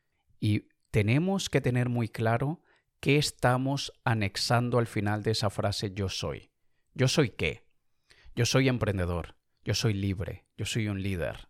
y 0.40 0.69
tenemos 0.90 1.49
que 1.50 1.61
tener 1.61 1.88
muy 1.88 2.09
claro 2.09 2.62
qué 3.00 3.17
estamos 3.17 3.93
anexando 4.05 4.78
al 4.78 4.87
final 4.87 5.23
de 5.23 5.33
esa 5.33 5.50
frase 5.50 5.93
yo 5.93 6.09
soy. 6.09 6.50
¿Yo 6.95 7.09
soy 7.09 7.31
qué? 7.31 7.67
Yo 8.35 8.47
soy 8.47 8.69
emprendedor, 8.69 9.37
yo 9.64 9.75
soy 9.75 9.95
libre, 9.95 10.47
yo 10.57 10.64
soy 10.64 10.88
un 10.88 11.02
líder, 11.02 11.49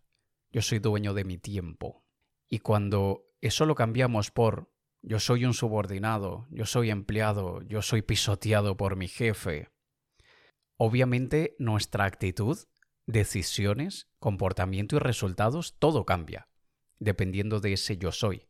yo 0.51 0.61
soy 0.61 0.79
dueño 0.79 1.13
de 1.13 1.23
mi 1.23 1.37
tiempo. 1.37 2.03
Y 2.49 2.59
cuando 2.59 3.27
eso 3.41 3.65
lo 3.65 3.75
cambiamos 3.75 4.31
por 4.31 4.71
yo 5.01 5.19
soy 5.19 5.45
un 5.45 5.53
subordinado, 5.53 6.47
yo 6.49 6.65
soy 6.65 6.89
empleado, 6.89 7.61
yo 7.61 7.81
soy 7.81 8.01
pisoteado 8.01 8.75
por 8.75 8.95
mi 8.95 9.07
jefe, 9.07 9.69
obviamente 10.79 11.55
nuestra 11.59 12.05
actitud, 12.05 12.57
decisiones, 13.05 14.07
comportamiento 14.17 14.95
y 14.95 14.99
resultados, 14.99 15.77
todo 15.77 16.05
cambia, 16.05 16.47
dependiendo 16.97 17.59
de 17.59 17.73
ese 17.73 17.97
yo 17.97 18.11
soy 18.11 18.49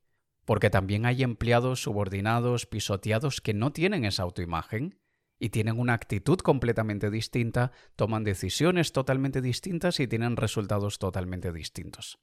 porque 0.50 0.72
también 0.72 1.06
hay 1.06 1.22
empleados 1.22 1.84
subordinados, 1.84 2.66
pisoteados 2.66 3.40
que 3.40 3.54
no 3.54 3.72
tienen 3.72 4.04
esa 4.04 4.24
autoimagen 4.24 5.00
y 5.38 5.50
tienen 5.50 5.80
una 5.80 5.94
actitud 5.94 6.40
completamente 6.40 7.12
distinta, 7.12 7.72
toman 7.96 8.24
decisiones 8.24 8.92
totalmente 8.92 9.44
distintas 9.44 10.00
y 10.00 10.08
tienen 10.08 10.38
resultados 10.38 10.98
totalmente 10.98 11.52
distintos. 11.52 12.18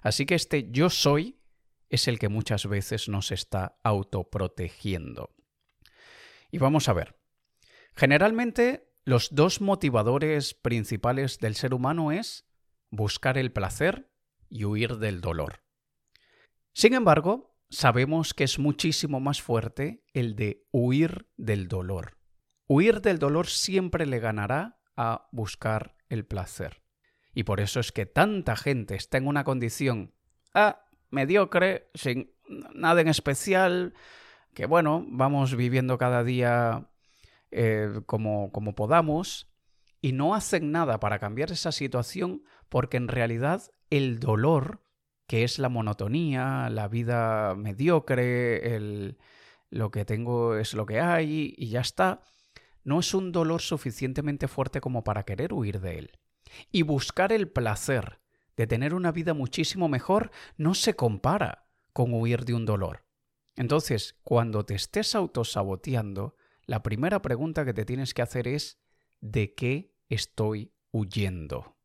Así 0.00 0.24
que 0.24 0.34
este 0.34 0.70
yo 0.70 0.88
soy 0.88 1.42
es 1.90 2.08
el 2.08 2.18
que 2.18 2.30
muchas 2.30 2.66
veces 2.66 3.10
nos 3.10 3.30
está 3.30 3.78
autoprotegiendo. 3.84 5.36
Y 6.50 6.56
vamos 6.56 6.88
a 6.88 6.94
ver. 6.94 7.20
Generalmente 7.94 8.91
los 9.04 9.34
dos 9.34 9.60
motivadores 9.60 10.54
principales 10.54 11.38
del 11.38 11.54
ser 11.54 11.74
humano 11.74 12.12
es 12.12 12.46
buscar 12.90 13.38
el 13.38 13.52
placer 13.52 14.10
y 14.48 14.64
huir 14.64 14.98
del 14.98 15.20
dolor. 15.20 15.62
Sin 16.72 16.94
embargo, 16.94 17.56
sabemos 17.68 18.34
que 18.34 18.44
es 18.44 18.58
muchísimo 18.58 19.18
más 19.18 19.42
fuerte 19.42 20.04
el 20.12 20.36
de 20.36 20.66
huir 20.70 21.28
del 21.36 21.68
dolor. 21.68 22.18
Huir 22.68 23.00
del 23.00 23.18
dolor 23.18 23.48
siempre 23.48 24.06
le 24.06 24.20
ganará 24.20 24.80
a 24.96 25.28
buscar 25.32 25.96
el 26.08 26.24
placer. 26.24 26.82
Y 27.34 27.44
por 27.44 27.60
eso 27.60 27.80
es 27.80 27.92
que 27.92 28.06
tanta 28.06 28.56
gente 28.56 28.94
está 28.94 29.18
en 29.18 29.26
una 29.26 29.42
condición 29.42 30.14
ah, 30.54 30.84
mediocre, 31.10 31.90
sin 31.94 32.30
nada 32.74 33.00
en 33.00 33.08
especial, 33.08 33.94
que 34.54 34.66
bueno, 34.66 35.04
vamos 35.08 35.56
viviendo 35.56 35.98
cada 35.98 36.24
día 36.24 36.91
eh, 37.52 38.00
como, 38.06 38.50
como 38.52 38.74
podamos, 38.74 39.48
y 40.00 40.12
no 40.12 40.34
hacen 40.34 40.72
nada 40.72 40.98
para 40.98 41.18
cambiar 41.18 41.52
esa 41.52 41.70
situación 41.70 42.42
porque 42.68 42.96
en 42.96 43.08
realidad 43.08 43.62
el 43.90 44.18
dolor 44.18 44.82
que 45.26 45.44
es 45.44 45.58
la 45.58 45.68
monotonía, 45.68 46.68
la 46.70 46.88
vida 46.88 47.54
mediocre, 47.54 48.74
el, 48.74 49.16
lo 49.70 49.90
que 49.90 50.04
tengo 50.04 50.56
es 50.56 50.74
lo 50.74 50.84
que 50.84 51.00
hay 51.00 51.54
y 51.56 51.68
ya 51.68 51.80
está, 51.80 52.20
no 52.84 53.00
es 53.00 53.14
un 53.14 53.32
dolor 53.32 53.62
suficientemente 53.62 54.48
fuerte 54.48 54.80
como 54.80 55.04
para 55.04 55.22
querer 55.22 55.52
huir 55.52 55.80
de 55.80 55.98
él. 55.98 56.18
Y 56.70 56.82
buscar 56.82 57.32
el 57.32 57.48
placer 57.48 58.20
de 58.56 58.66
tener 58.66 58.92
una 58.92 59.12
vida 59.12 59.32
muchísimo 59.32 59.88
mejor 59.88 60.30
no 60.56 60.74
se 60.74 60.94
compara 60.94 61.66
con 61.92 62.12
huir 62.12 62.44
de 62.44 62.54
un 62.54 62.66
dolor. 62.66 63.04
Entonces, 63.56 64.18
cuando 64.24 64.64
te 64.64 64.74
estés 64.74 65.14
autosaboteando, 65.14 66.36
la 66.66 66.82
primera 66.82 67.22
pregunta 67.22 67.64
que 67.64 67.74
te 67.74 67.84
tienes 67.84 68.14
que 68.14 68.22
hacer 68.22 68.48
es 68.48 68.80
¿de 69.20 69.54
qué 69.54 69.94
estoy 70.08 70.72
huyendo? 70.90 71.76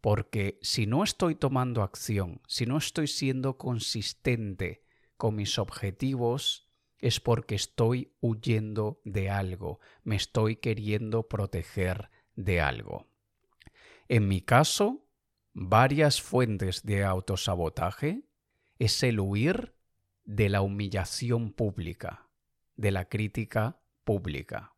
Porque 0.00 0.58
si 0.62 0.86
no 0.86 1.02
estoy 1.02 1.34
tomando 1.34 1.82
acción, 1.82 2.40
si 2.46 2.66
no 2.66 2.76
estoy 2.76 3.06
siendo 3.06 3.56
consistente 3.56 4.84
con 5.16 5.34
mis 5.34 5.58
objetivos, 5.58 6.68
es 6.98 7.20
porque 7.20 7.54
estoy 7.54 8.12
huyendo 8.20 9.00
de 9.04 9.30
algo, 9.30 9.80
me 10.02 10.16
estoy 10.16 10.56
queriendo 10.56 11.28
proteger 11.28 12.10
de 12.34 12.60
algo. 12.60 13.06
En 14.08 14.28
mi 14.28 14.40
caso, 14.40 15.06
varias 15.52 16.20
fuentes 16.20 16.82
de 16.82 17.04
autosabotaje 17.04 18.24
es 18.78 19.02
el 19.02 19.20
huir 19.20 19.74
de 20.24 20.48
la 20.48 20.62
humillación 20.62 21.52
pública, 21.52 22.23
de 22.76 22.90
la 22.90 23.08
crítica 23.08 23.80
pública. 24.04 24.74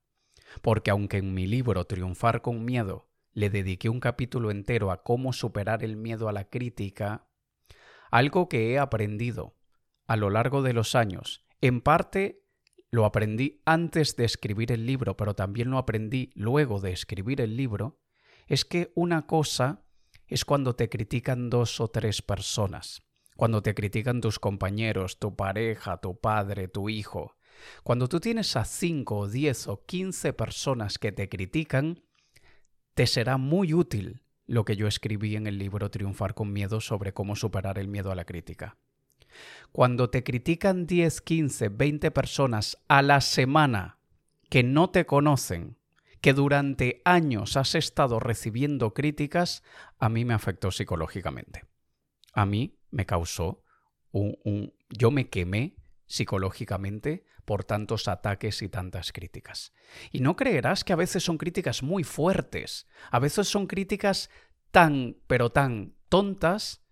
Porque 0.62 0.91
aunque 0.91 1.19
en 1.19 1.35
mi 1.35 1.47
libro 1.47 1.87
Triunfar 1.87 2.43
con 2.43 2.65
Miedo 2.65 3.09
le 3.33 3.50
dediqué 3.50 3.88
un 3.88 4.00
capítulo 4.00 4.50
entero 4.50 4.91
a 4.91 5.03
cómo 5.03 5.33
superar 5.33 5.85
el 5.85 5.97
miedo 5.97 6.29
a 6.29 6.33
la 6.33 6.49
crítica, 6.49 7.29
algo 8.11 8.49
que 8.49 8.73
he 8.73 8.79
aprendido 8.79 9.57
a 10.07 10.17
lo 10.17 10.31
largo 10.31 10.62
de 10.62 10.73
los 10.73 10.95
años. 10.95 11.45
En 11.61 11.81
parte 11.81 12.47
lo 12.91 13.05
aprendí 13.05 13.61
antes 13.67 14.17
de 14.17 14.25
escribir 14.25 14.73
el 14.73 14.87
libro, 14.87 15.17
pero 15.17 15.35
también 15.35 15.71
lo 15.71 15.79
aprendí 15.79 16.31
luego 16.35 16.81
de 16.81 16.93
escribir 16.93 17.41
el 17.41 17.57
libro, 17.57 18.00
es 18.47 18.65
que 18.65 18.93
una 18.95 19.26
cosa 19.26 19.85
es 20.29 20.45
cuando 20.45 20.75
te 20.75 20.88
critican 20.88 21.50
dos 21.50 21.81
o 21.81 21.88
tres 21.88 22.23
personas, 22.23 23.03
cuando 23.37 23.62
te 23.62 23.75
critican 23.75 24.21
tus 24.21 24.38
compañeros, 24.38 25.19
tu 25.19 25.37
pareja, 25.37 25.99
tu 25.99 26.19
padre, 26.19 26.69
tu 26.69 26.88
hijo. 26.88 27.36
Cuando 27.83 28.09
tú 28.09 28.21
tienes 28.21 28.57
a 28.57 28.65
cinco 28.65 29.19
o 29.19 29.29
diez 29.29 29.69
o 29.69 29.85
quince 29.85 30.33
personas 30.33 30.99
que 30.99 31.13
te 31.13 31.29
critican, 31.29 32.03
te 32.95 33.07
será 33.07 33.37
muy 33.37 33.75
útil 33.75 34.23
lo 34.47 34.65
que 34.65 34.77
yo 34.77 34.87
escribí 34.87 35.37
en 35.37 35.47
el 35.47 35.59
libro 35.59 35.91
Triunfar 35.91 36.35
con 36.35 36.53
Miedo 36.53 36.81
sobre 36.81 37.13
cómo 37.13 37.37
superar 37.37 37.79
el 37.79 37.89
miedo 37.89 38.11
a 38.11 38.15
la 38.15 38.25
crítica. 38.25 38.77
Cuando 39.73 40.09
te 40.09 40.23
critican 40.23 40.87
10, 40.87 41.21
15, 41.21 41.69
20 41.69 42.11
personas 42.11 42.79
a 42.89 43.03
la 43.03 43.21
semana 43.21 43.99
que 44.49 44.63
no 44.63 44.91
te 44.91 45.05
conocen, 45.05 45.77
que 46.21 46.33
durante 46.33 47.03
años 47.05 47.57
has 47.57 47.75
estado 47.75 48.19
recibiendo 48.21 48.95
críticas, 48.95 49.63
a 49.99 50.09
mí 50.09 50.25
me 50.25 50.35
afectó 50.35 50.71
psicológicamente. 50.71 51.65
A 52.33 52.47
mí 52.47 52.79
me 52.91 53.07
causó 53.07 53.63
un 54.13 54.73
yo 54.89 55.11
me 55.11 55.29
quemé 55.29 55.77
psicológicamente 56.07 57.25
por 57.45 57.65
tantos 57.65 58.09
ataques 58.09 58.63
y 58.63 58.69
tantas 58.69 59.13
críticas. 59.13 59.73
Y 60.11 60.21
no 60.21 60.37
creerás 60.37 60.85
que 60.85 60.93
a 60.93 60.97
veces 60.97 61.23
son 61.23 61.39
críticas 61.39 61.83
muy 61.83 62.05
fuertes, 62.05 62.87
a 63.11 63.19
veces 63.19 63.49
son 63.49 63.67
críticas 63.67 64.31
tan, 64.71 65.17
pero 65.27 65.51
tan 65.51 65.95
tontas, 66.09 66.83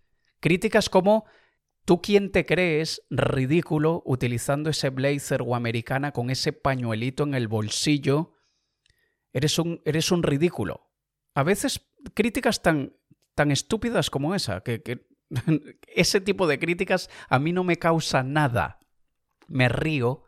críticas 0.40 0.88
como 0.88 1.26
¿Tú 1.84 2.00
quién 2.00 2.32
te 2.32 2.46
crees 2.46 3.02
ridículo 3.10 4.02
utilizando 4.06 4.70
ese 4.70 4.88
blazer 4.88 5.42
o 5.42 5.54
americana 5.54 6.12
con 6.12 6.30
ese 6.30 6.54
pañuelito 6.54 7.24
en 7.24 7.34
el 7.34 7.46
bolsillo? 7.46 8.32
Eres 9.34 9.58
un, 9.58 9.82
eres 9.84 10.10
un 10.10 10.22
ridículo. 10.22 10.90
A 11.34 11.42
veces 11.42 11.86
críticas 12.14 12.62
tan, 12.62 12.96
tan 13.34 13.50
estúpidas 13.50 14.08
como 14.08 14.34
esa, 14.34 14.62
que, 14.62 14.82
que 14.82 15.06
ese 15.94 16.22
tipo 16.22 16.46
de 16.46 16.58
críticas 16.58 17.10
a 17.28 17.38
mí 17.38 17.52
no 17.52 17.64
me 17.64 17.76
causa 17.76 18.22
nada. 18.22 18.78
Me 19.48 19.68
río 19.68 20.24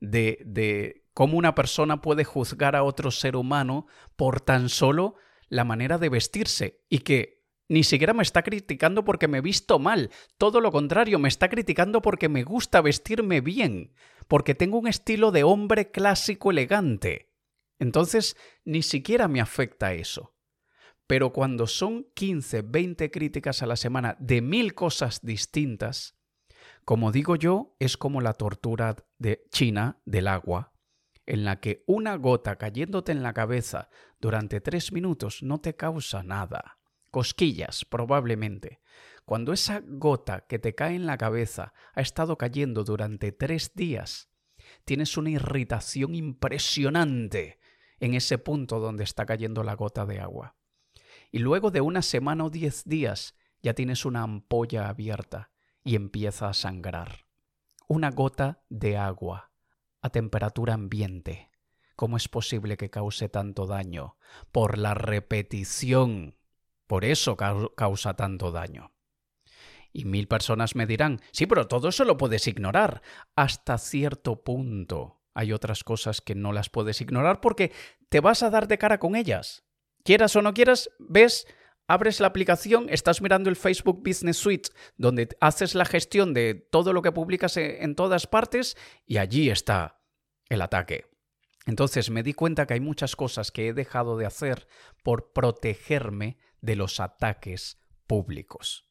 de, 0.00 0.38
de 0.44 1.04
cómo 1.14 1.36
una 1.36 1.54
persona 1.54 2.00
puede 2.00 2.24
juzgar 2.24 2.76
a 2.76 2.82
otro 2.82 3.10
ser 3.10 3.36
humano 3.36 3.86
por 4.16 4.40
tan 4.40 4.68
solo 4.68 5.16
la 5.48 5.64
manera 5.64 5.98
de 5.98 6.08
vestirse 6.08 6.80
y 6.88 7.00
que 7.00 7.40
ni 7.70 7.84
siquiera 7.84 8.14
me 8.14 8.24
está 8.24 8.42
criticando 8.42 9.04
porque 9.04 9.28
me 9.28 9.40
visto 9.40 9.78
mal, 9.78 10.10
todo 10.38 10.60
lo 10.60 10.72
contrario, 10.72 11.20
me 11.20 11.28
está 11.28 11.48
criticando 11.48 12.02
porque 12.02 12.28
me 12.28 12.42
gusta 12.42 12.80
vestirme 12.80 13.40
bien, 13.40 13.92
porque 14.26 14.56
tengo 14.56 14.78
un 14.78 14.88
estilo 14.88 15.30
de 15.30 15.44
hombre 15.44 15.92
clásico 15.92 16.50
elegante. 16.50 17.32
Entonces, 17.78 18.36
ni 18.64 18.82
siquiera 18.82 19.28
me 19.28 19.40
afecta 19.40 19.92
eso. 19.92 20.34
Pero 21.06 21.32
cuando 21.32 21.68
son 21.68 22.08
15, 22.14 22.62
20 22.62 23.10
críticas 23.12 23.62
a 23.62 23.66
la 23.66 23.76
semana 23.76 24.16
de 24.18 24.42
mil 24.42 24.74
cosas 24.74 25.20
distintas, 25.22 26.16
como 26.90 27.12
digo 27.12 27.36
yo, 27.36 27.76
es 27.78 27.96
como 27.96 28.20
la 28.20 28.32
tortura 28.32 28.96
de 29.16 29.46
China 29.52 30.00
del 30.06 30.26
agua, 30.26 30.72
en 31.24 31.44
la 31.44 31.60
que 31.60 31.84
una 31.86 32.16
gota 32.16 32.56
cayéndote 32.56 33.12
en 33.12 33.22
la 33.22 33.32
cabeza 33.32 33.90
durante 34.20 34.60
tres 34.60 34.90
minutos 34.90 35.40
no 35.44 35.60
te 35.60 35.76
causa 35.76 36.24
nada. 36.24 36.80
Cosquillas, 37.12 37.84
probablemente. 37.84 38.80
Cuando 39.24 39.52
esa 39.52 39.84
gota 39.86 40.48
que 40.48 40.58
te 40.58 40.74
cae 40.74 40.96
en 40.96 41.06
la 41.06 41.16
cabeza 41.16 41.74
ha 41.94 42.00
estado 42.00 42.36
cayendo 42.36 42.82
durante 42.82 43.30
tres 43.30 43.72
días, 43.76 44.28
tienes 44.84 45.16
una 45.16 45.30
irritación 45.30 46.16
impresionante 46.16 47.60
en 48.00 48.14
ese 48.14 48.36
punto 48.36 48.80
donde 48.80 49.04
está 49.04 49.26
cayendo 49.26 49.62
la 49.62 49.74
gota 49.74 50.06
de 50.06 50.18
agua. 50.18 50.56
Y 51.30 51.38
luego 51.38 51.70
de 51.70 51.82
una 51.82 52.02
semana 52.02 52.46
o 52.46 52.50
diez 52.50 52.82
días 52.84 53.36
ya 53.62 53.74
tienes 53.74 54.04
una 54.04 54.24
ampolla 54.24 54.88
abierta 54.88 55.52
y 55.84 55.96
empieza 55.96 56.48
a 56.48 56.54
sangrar. 56.54 57.26
Una 57.88 58.10
gota 58.10 58.62
de 58.68 58.96
agua 58.96 59.52
a 60.02 60.10
temperatura 60.10 60.74
ambiente. 60.74 61.50
¿Cómo 61.96 62.16
es 62.16 62.28
posible 62.28 62.76
que 62.76 62.90
cause 62.90 63.28
tanto 63.28 63.66
daño? 63.66 64.16
Por 64.52 64.78
la 64.78 64.94
repetición. 64.94 66.36
Por 66.86 67.04
eso 67.04 67.36
causa 67.36 68.14
tanto 68.14 68.52
daño. 68.52 68.92
Y 69.92 70.04
mil 70.04 70.28
personas 70.28 70.76
me 70.76 70.86
dirán, 70.86 71.20
sí, 71.32 71.46
pero 71.46 71.66
todo 71.66 71.88
eso 71.88 72.04
lo 72.04 72.16
puedes 72.16 72.46
ignorar. 72.46 73.02
Hasta 73.34 73.76
cierto 73.76 74.42
punto. 74.44 75.20
Hay 75.34 75.52
otras 75.52 75.84
cosas 75.84 76.20
que 76.20 76.34
no 76.34 76.52
las 76.52 76.70
puedes 76.70 77.00
ignorar 77.00 77.40
porque 77.40 77.72
te 78.08 78.20
vas 78.20 78.42
a 78.42 78.50
dar 78.50 78.68
de 78.68 78.78
cara 78.78 78.98
con 78.98 79.14
ellas. 79.14 79.64
Quieras 80.04 80.34
o 80.36 80.42
no 80.42 80.54
quieras, 80.54 80.90
ves 80.98 81.46
abres 81.90 82.20
la 82.20 82.28
aplicación, 82.28 82.86
estás 82.88 83.20
mirando 83.20 83.50
el 83.50 83.56
Facebook 83.56 84.00
Business 84.06 84.36
Suite, 84.36 84.70
donde 84.96 85.28
haces 85.40 85.74
la 85.74 85.84
gestión 85.84 86.32
de 86.34 86.54
todo 86.54 86.92
lo 86.92 87.02
que 87.02 87.10
publicas 87.10 87.56
e, 87.56 87.82
en 87.82 87.96
todas 87.96 88.28
partes 88.28 88.76
y 89.06 89.18
allí 89.18 89.50
está 89.50 90.00
el 90.48 90.62
ataque. 90.62 91.06
Entonces 91.66 92.08
me 92.10 92.22
di 92.22 92.32
cuenta 92.32 92.66
que 92.66 92.74
hay 92.74 92.80
muchas 92.80 93.16
cosas 93.16 93.50
que 93.50 93.66
he 93.66 93.74
dejado 93.74 94.16
de 94.16 94.24
hacer 94.24 94.68
por 95.02 95.32
protegerme 95.32 96.38
de 96.60 96.76
los 96.76 97.00
ataques 97.00 97.80
públicos. 98.06 98.86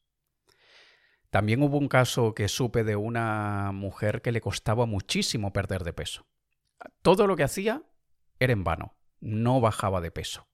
También 1.30 1.62
hubo 1.62 1.78
un 1.78 1.88
caso 1.88 2.34
que 2.34 2.48
supe 2.48 2.84
de 2.84 2.96
una 2.96 3.70
mujer 3.72 4.20
que 4.20 4.32
le 4.32 4.42
costaba 4.42 4.84
muchísimo 4.84 5.54
perder 5.54 5.84
de 5.84 5.94
peso. 5.94 6.26
Todo 7.00 7.26
lo 7.26 7.34
que 7.36 7.44
hacía 7.44 7.82
era 8.38 8.52
en 8.52 8.62
vano, 8.62 8.98
no 9.20 9.60
bajaba 9.62 10.02
de 10.02 10.10
peso. 10.10 10.48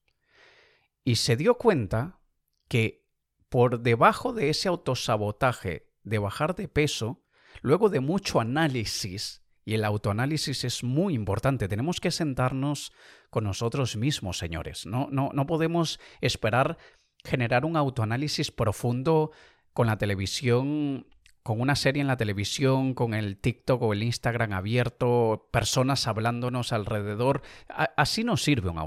Y 1.02 1.16
se 1.16 1.36
dio 1.36 1.56
cuenta 1.56 2.20
que 2.68 3.06
por 3.48 3.80
debajo 3.80 4.32
de 4.32 4.50
ese 4.50 4.68
autosabotaje 4.68 5.88
de 6.02 6.18
bajar 6.18 6.54
de 6.54 6.68
peso, 6.68 7.22
luego 7.62 7.88
de 7.88 8.00
mucho 8.00 8.40
análisis, 8.40 9.42
y 9.64 9.74
el 9.74 9.84
autoanálisis 9.84 10.64
es 10.64 10.84
muy 10.84 11.14
importante, 11.14 11.68
tenemos 11.68 12.00
que 12.00 12.12
sentarnos 12.12 12.92
con 13.30 13.44
nosotros 13.44 13.96
mismos, 13.96 14.38
señores. 14.38 14.86
No, 14.86 15.08
no, 15.10 15.30
no 15.32 15.46
podemos 15.46 15.98
esperar 16.20 16.78
generar 17.24 17.64
un 17.64 17.76
autoanálisis 17.76 18.50
profundo 18.52 19.32
con 19.72 19.88
la 19.88 19.98
televisión, 19.98 21.06
con 21.42 21.60
una 21.60 21.76
serie 21.76 22.00
en 22.00 22.06
la 22.06 22.16
televisión, 22.16 22.94
con 22.94 23.14
el 23.14 23.36
TikTok 23.36 23.82
o 23.82 23.92
el 23.92 24.02
Instagram 24.02 24.52
abierto, 24.52 25.48
personas 25.52 26.06
hablándonos 26.06 26.72
alrededor. 26.72 27.42
así 27.68 28.24
no 28.24 28.36
sirve 28.36 28.70
un, 28.70 28.80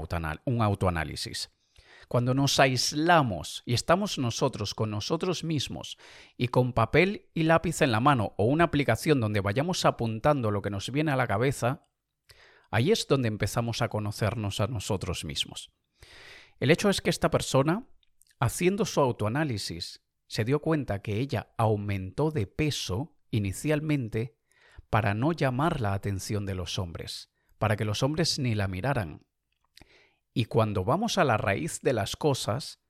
un 0.44 0.62
autoanálisis. 0.62 1.50
Cuando 2.10 2.34
nos 2.34 2.58
aislamos 2.58 3.62
y 3.64 3.72
estamos 3.72 4.18
nosotros 4.18 4.74
con 4.74 4.90
nosotros 4.90 5.44
mismos 5.44 5.96
y 6.36 6.48
con 6.48 6.72
papel 6.72 7.30
y 7.34 7.44
lápiz 7.44 7.82
en 7.82 7.92
la 7.92 8.00
mano 8.00 8.34
o 8.36 8.46
una 8.46 8.64
aplicación 8.64 9.20
donde 9.20 9.38
vayamos 9.38 9.84
apuntando 9.84 10.50
lo 10.50 10.60
que 10.60 10.70
nos 10.70 10.90
viene 10.90 11.12
a 11.12 11.16
la 11.16 11.28
cabeza, 11.28 11.86
ahí 12.72 12.90
es 12.90 13.06
donde 13.06 13.28
empezamos 13.28 13.80
a 13.80 13.88
conocernos 13.88 14.58
a 14.58 14.66
nosotros 14.66 15.24
mismos. 15.24 15.70
El 16.58 16.72
hecho 16.72 16.90
es 16.90 17.00
que 17.00 17.10
esta 17.10 17.30
persona, 17.30 17.86
haciendo 18.40 18.86
su 18.86 19.00
autoanálisis, 19.00 20.02
se 20.26 20.44
dio 20.44 20.60
cuenta 20.60 21.02
que 21.02 21.20
ella 21.20 21.54
aumentó 21.56 22.32
de 22.32 22.48
peso 22.48 23.14
inicialmente 23.30 24.36
para 24.90 25.14
no 25.14 25.30
llamar 25.30 25.80
la 25.80 25.94
atención 25.94 26.44
de 26.44 26.56
los 26.56 26.76
hombres, 26.80 27.30
para 27.58 27.76
que 27.76 27.84
los 27.84 28.02
hombres 28.02 28.40
ni 28.40 28.56
la 28.56 28.66
miraran. 28.66 29.29
Y 30.32 30.46
cuando 30.46 30.84
vamos 30.84 31.18
a 31.18 31.24
la 31.24 31.36
raíz 31.36 31.80
de 31.80 31.92
las 31.92 32.16
cosas, 32.16 32.80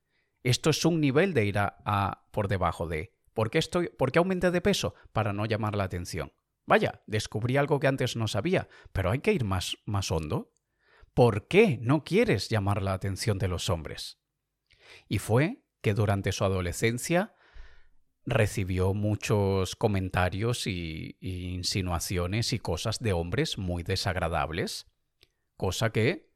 esto 0.43 0.69
es 0.69 0.85
un 0.85 1.01
nivel 1.01 1.33
de 1.33 1.45
ir 1.45 1.57
a, 1.57 2.27
por 2.31 2.47
debajo 2.47 2.87
de. 2.87 3.13
¿Por 3.33 3.49
qué, 3.49 3.59
estoy, 3.59 3.89
¿Por 3.89 4.15
aumenté 4.17 4.51
de 4.51 4.61
peso? 4.61 4.93
Para 5.13 5.33
no 5.33 5.45
llamar 5.45 5.75
la 5.75 5.85
atención. 5.85 6.33
Vaya, 6.65 7.01
descubrí 7.07 7.57
algo 7.57 7.79
que 7.79 7.87
antes 7.87 8.15
no 8.15 8.27
sabía, 8.27 8.67
pero 8.91 9.11
hay 9.11 9.19
que 9.19 9.33
ir 9.33 9.43
más, 9.43 9.77
más 9.85 10.11
hondo. 10.11 10.53
¿Por 11.13 11.47
qué 11.47 11.77
no 11.81 12.03
quieres 12.03 12.49
llamar 12.49 12.81
la 12.81 12.93
atención 12.93 13.37
de 13.37 13.47
los 13.47 13.69
hombres? 13.69 14.19
Y 15.07 15.19
fue 15.19 15.63
que 15.81 15.93
durante 15.93 16.31
su 16.31 16.45
adolescencia 16.45 17.35
recibió 18.25 18.93
muchos 18.93 19.75
comentarios 19.75 20.67
y, 20.67 21.17
insinuaciones 21.19 22.53
y 22.53 22.59
cosas 22.59 22.99
de 22.99 23.13
hombres 23.13 23.57
muy 23.57 23.83
desagradables, 23.83 24.87
cosa 25.57 25.91
que 25.91 26.30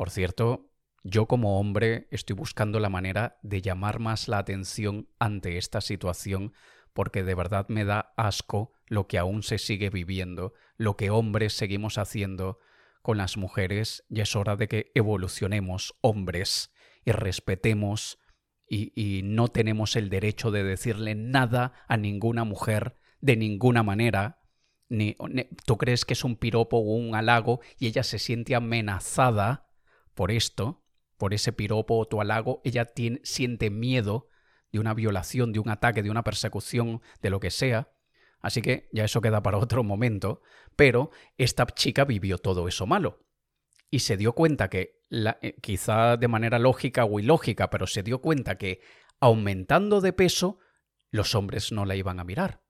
por 0.00 0.08
cierto, 0.08 0.72
yo 1.02 1.26
como 1.26 1.60
hombre 1.60 2.08
estoy 2.10 2.34
buscando 2.34 2.80
la 2.80 2.88
manera 2.88 3.38
de 3.42 3.60
llamar 3.60 3.98
más 3.98 4.28
la 4.28 4.38
atención 4.38 5.10
ante 5.18 5.58
esta 5.58 5.82
situación 5.82 6.54
porque 6.94 7.22
de 7.22 7.34
verdad 7.34 7.66
me 7.68 7.84
da 7.84 8.14
asco 8.16 8.72
lo 8.86 9.06
que 9.08 9.18
aún 9.18 9.42
se 9.42 9.58
sigue 9.58 9.90
viviendo, 9.90 10.54
lo 10.78 10.96
que 10.96 11.10
hombres 11.10 11.52
seguimos 11.52 11.98
haciendo 11.98 12.58
con 13.02 13.18
las 13.18 13.36
mujeres 13.36 14.06
y 14.08 14.22
es 14.22 14.36
hora 14.36 14.56
de 14.56 14.68
que 14.68 14.90
evolucionemos 14.94 15.94
hombres 16.00 16.72
y 17.04 17.12
respetemos 17.12 18.18
y, 18.66 18.94
y, 18.94 19.20
no 19.22 19.48
tenemos 19.48 19.96
el 19.96 20.08
derecho 20.08 20.50
de 20.50 20.64
decirle 20.64 21.14
nada 21.14 21.74
a 21.88 21.98
ninguna 21.98 22.44
mujer 22.44 22.94
de 23.20 23.36
ninguna 23.36 23.82
manera. 23.82 24.40
Ni, 24.88 25.14
tú 25.66 25.76
crees 25.76 26.06
que 26.06 26.14
es 26.14 26.24
un 26.24 26.36
piropo 26.36 26.78
o 26.78 26.94
un 26.94 27.14
halago 27.14 27.60
y 27.78 27.86
ella 27.86 28.02
se 28.02 28.18
siente 28.18 28.54
amenazada 28.54 29.66
por 30.20 30.32
esto, 30.32 30.84
por 31.16 31.32
ese 31.32 31.50
piropo 31.50 31.96
o 31.96 32.04
tu 32.06 32.20
halago, 32.20 32.60
ella 32.62 32.92
siente 33.22 33.70
miedo 33.70 34.28
de 34.70 34.78
una 34.78 34.92
violación, 34.92 35.50
de 35.50 35.60
un 35.60 35.70
ataque, 35.70 36.02
de 36.02 36.10
una 36.10 36.24
persecución, 36.24 37.00
de 37.22 37.30
lo 37.30 37.40
que 37.40 37.50
sea. 37.50 37.94
Así 38.42 38.60
que 38.60 38.90
ya 38.92 39.06
eso 39.06 39.22
queda 39.22 39.42
para 39.42 39.56
otro 39.56 39.82
momento. 39.82 40.42
Pero 40.76 41.10
esta 41.38 41.64
chica 41.64 42.04
vivió 42.04 42.36
todo 42.36 42.68
eso 42.68 42.84
malo. 42.84 43.24
Y 43.88 44.00
se 44.00 44.18
dio 44.18 44.34
cuenta 44.34 44.68
que, 44.68 45.00
eh, 45.10 45.56
quizá 45.62 46.18
de 46.18 46.28
manera 46.28 46.58
lógica 46.58 47.06
o 47.06 47.18
ilógica, 47.18 47.70
pero 47.70 47.86
se 47.86 48.02
dio 48.02 48.20
cuenta 48.20 48.58
que 48.58 48.82
aumentando 49.20 50.02
de 50.02 50.12
peso, 50.12 50.58
los 51.10 51.34
hombres 51.34 51.72
no 51.72 51.86
la 51.86 51.96
iban 51.96 52.20
a 52.20 52.24
mirar. 52.24 52.60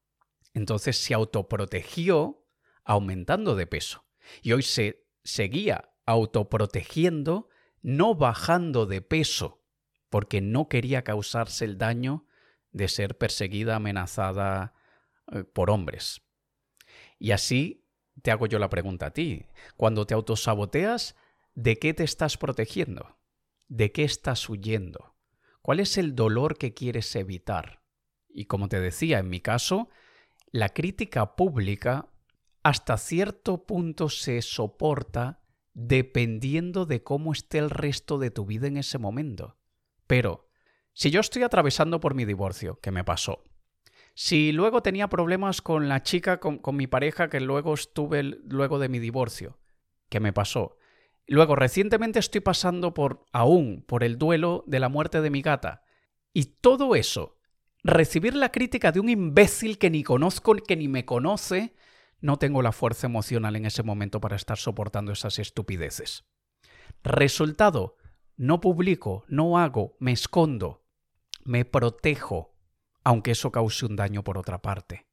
Entonces 0.54 0.98
se 0.98 1.14
autoprotegió 1.14 2.46
aumentando 2.84 3.56
de 3.56 3.66
peso. 3.66 4.06
Y 4.40 4.52
hoy 4.52 4.62
se 4.62 5.08
seguía 5.24 5.89
autoprotegiendo, 6.10 7.48
no 7.82 8.14
bajando 8.14 8.86
de 8.86 9.00
peso, 9.00 9.62
porque 10.08 10.40
no 10.40 10.68
quería 10.68 11.02
causarse 11.02 11.64
el 11.64 11.78
daño 11.78 12.26
de 12.72 12.88
ser 12.88 13.16
perseguida, 13.16 13.76
amenazada 13.76 14.74
eh, 15.32 15.44
por 15.44 15.70
hombres. 15.70 16.22
Y 17.18 17.30
así 17.30 17.86
te 18.22 18.30
hago 18.30 18.46
yo 18.46 18.58
la 18.58 18.68
pregunta 18.68 19.06
a 19.06 19.10
ti. 19.12 19.46
Cuando 19.76 20.06
te 20.06 20.14
autosaboteas, 20.14 21.16
¿de 21.54 21.78
qué 21.78 21.94
te 21.94 22.04
estás 22.04 22.36
protegiendo? 22.36 23.18
¿De 23.68 23.92
qué 23.92 24.02
estás 24.02 24.48
huyendo? 24.48 25.14
¿Cuál 25.62 25.80
es 25.80 25.96
el 25.96 26.14
dolor 26.16 26.58
que 26.58 26.74
quieres 26.74 27.14
evitar? 27.14 27.82
Y 28.28 28.46
como 28.46 28.68
te 28.68 28.80
decía, 28.80 29.18
en 29.18 29.28
mi 29.28 29.40
caso, 29.40 29.88
la 30.50 30.70
crítica 30.70 31.36
pública 31.36 32.08
hasta 32.62 32.98
cierto 32.98 33.64
punto 33.64 34.08
se 34.08 34.42
soporta 34.42 35.39
dependiendo 35.74 36.86
de 36.86 37.02
cómo 37.02 37.32
esté 37.32 37.58
el 37.58 37.70
resto 37.70 38.18
de 38.18 38.30
tu 38.30 38.46
vida 38.46 38.66
en 38.66 38.76
ese 38.76 38.98
momento. 38.98 39.56
Pero, 40.06 40.48
si 40.92 41.10
yo 41.10 41.20
estoy 41.20 41.42
atravesando 41.42 42.00
por 42.00 42.14
mi 42.14 42.24
divorcio, 42.24 42.80
que 42.80 42.90
me 42.90 43.04
pasó, 43.04 43.44
si 44.14 44.52
luego 44.52 44.82
tenía 44.82 45.08
problemas 45.08 45.62
con 45.62 45.88
la 45.88 46.02
chica, 46.02 46.40
con, 46.40 46.60
mi 46.76 46.86
pareja, 46.86 47.28
que 47.28 47.40
luego 47.40 47.74
estuve 47.74 48.22
luego 48.22 48.78
de 48.78 48.88
mi 48.88 48.98
divorcio, 48.98 49.58
que 50.08 50.20
me 50.20 50.32
pasó, 50.32 50.76
luego 51.26 51.56
recientemente 51.56 52.18
estoy 52.18 52.40
pasando 52.40 52.92
por, 52.92 53.24
aún, 53.32 53.84
por 53.86 54.04
el 54.04 54.18
duelo 54.18 54.64
de 54.66 54.80
la 54.80 54.88
muerte 54.88 55.20
de 55.20 55.30
mi 55.30 55.42
gata, 55.42 55.82
Y 56.32 56.44
todo 56.60 56.94
eso, 56.94 57.38
recibir 57.82 58.34
la 58.34 58.52
crítica 58.52 58.92
de 58.92 59.00
un 59.00 59.08
imbécil 59.08 59.78
que 59.78 59.90
ni 59.90 60.02
conozco, 60.02 60.54
que 60.54 60.76
ni 60.76 60.88
me 60.88 61.04
conoce, 61.04 61.74
no 62.20 62.38
tengo 62.38 62.62
la 62.62 62.72
fuerza 62.72 63.06
emocional 63.06 63.56
en 63.56 63.66
ese 63.66 63.82
momento 63.82 64.20
para 64.20 64.36
estar 64.36 64.58
soportando 64.58 65.12
esas 65.12 65.38
estupideces. 65.38 66.24
Resultado, 67.02 67.96
no 68.36 68.60
publico, 68.60 69.24
no 69.28 69.58
hago, 69.58 69.96
me 70.00 70.12
escondo, 70.12 70.84
me 71.44 71.64
protejo, 71.64 72.54
aunque 73.04 73.32
eso 73.32 73.50
cause 73.50 73.86
un 73.86 73.96
daño 73.96 74.22
por 74.22 74.38
otra 74.38 74.60
parte. 74.60 75.06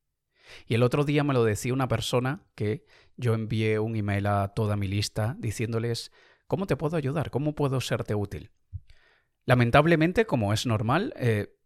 Y 0.65 0.75
el 0.75 0.83
otro 0.83 1.03
día 1.03 1.23
me 1.23 1.33
lo 1.33 1.43
decía 1.43 1.73
una 1.73 1.87
persona 1.87 2.45
que 2.55 2.85
yo 3.15 3.33
envié 3.33 3.79
un 3.79 3.95
email 3.95 4.27
a 4.27 4.49
toda 4.49 4.75
mi 4.75 4.87
lista 4.87 5.35
diciéndoles, 5.39 6.11
¿cómo 6.47 6.67
te 6.67 6.77
puedo 6.77 6.97
ayudar? 6.97 7.31
¿Cómo 7.31 7.53
puedo 7.55 7.81
serte 7.81 8.15
útil? 8.15 8.51
Lamentablemente, 9.45 10.25
como 10.25 10.53
es 10.53 10.65
normal, 10.65 11.13
eh, 11.17 11.56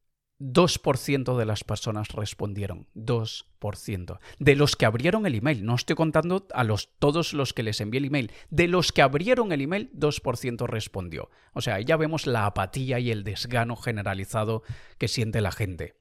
2% 0.41 1.37
de 1.37 1.45
las 1.45 1.63
personas 1.63 2.09
respondieron. 2.09 2.87
2%. 2.95 4.19
De 4.39 4.55
los 4.55 4.75
que 4.75 4.85
abrieron 4.85 5.27
el 5.27 5.35
email. 5.35 5.63
No 5.63 5.75
estoy 5.75 5.95
contando 5.95 6.47
a 6.53 6.63
los, 6.63 6.89
todos 6.97 7.33
los 7.33 7.53
que 7.53 7.63
les 7.63 7.79
envié 7.79 7.99
el 7.99 8.05
email. 8.05 8.31
De 8.49 8.67
los 8.67 8.91
que 8.91 9.03
abrieron 9.03 9.51
el 9.51 9.61
email, 9.61 9.91
2% 9.93 10.67
respondió. 10.67 11.29
O 11.53 11.61
sea, 11.61 11.79
ya 11.79 11.95
vemos 11.95 12.25
la 12.25 12.47
apatía 12.47 12.99
y 12.99 13.11
el 13.11 13.23
desgano 13.23 13.75
generalizado 13.75 14.63
que 14.97 15.07
siente 15.07 15.41
la 15.41 15.51
gente. 15.51 15.95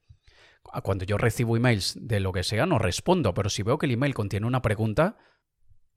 Cuando 0.83 1.05
yo 1.05 1.19
recibo 1.19 1.57
emails 1.57 1.97
de 2.01 2.21
lo 2.21 2.33
que 2.33 2.43
sea, 2.43 2.65
no 2.65 2.79
respondo, 2.79 3.35
pero 3.35 3.51
si 3.51 3.63
veo 3.63 3.79
que 3.79 3.87
el 3.87 3.93
email 3.93 4.15
contiene 4.15 4.47
una 4.47 4.63
pregunta, 4.63 5.19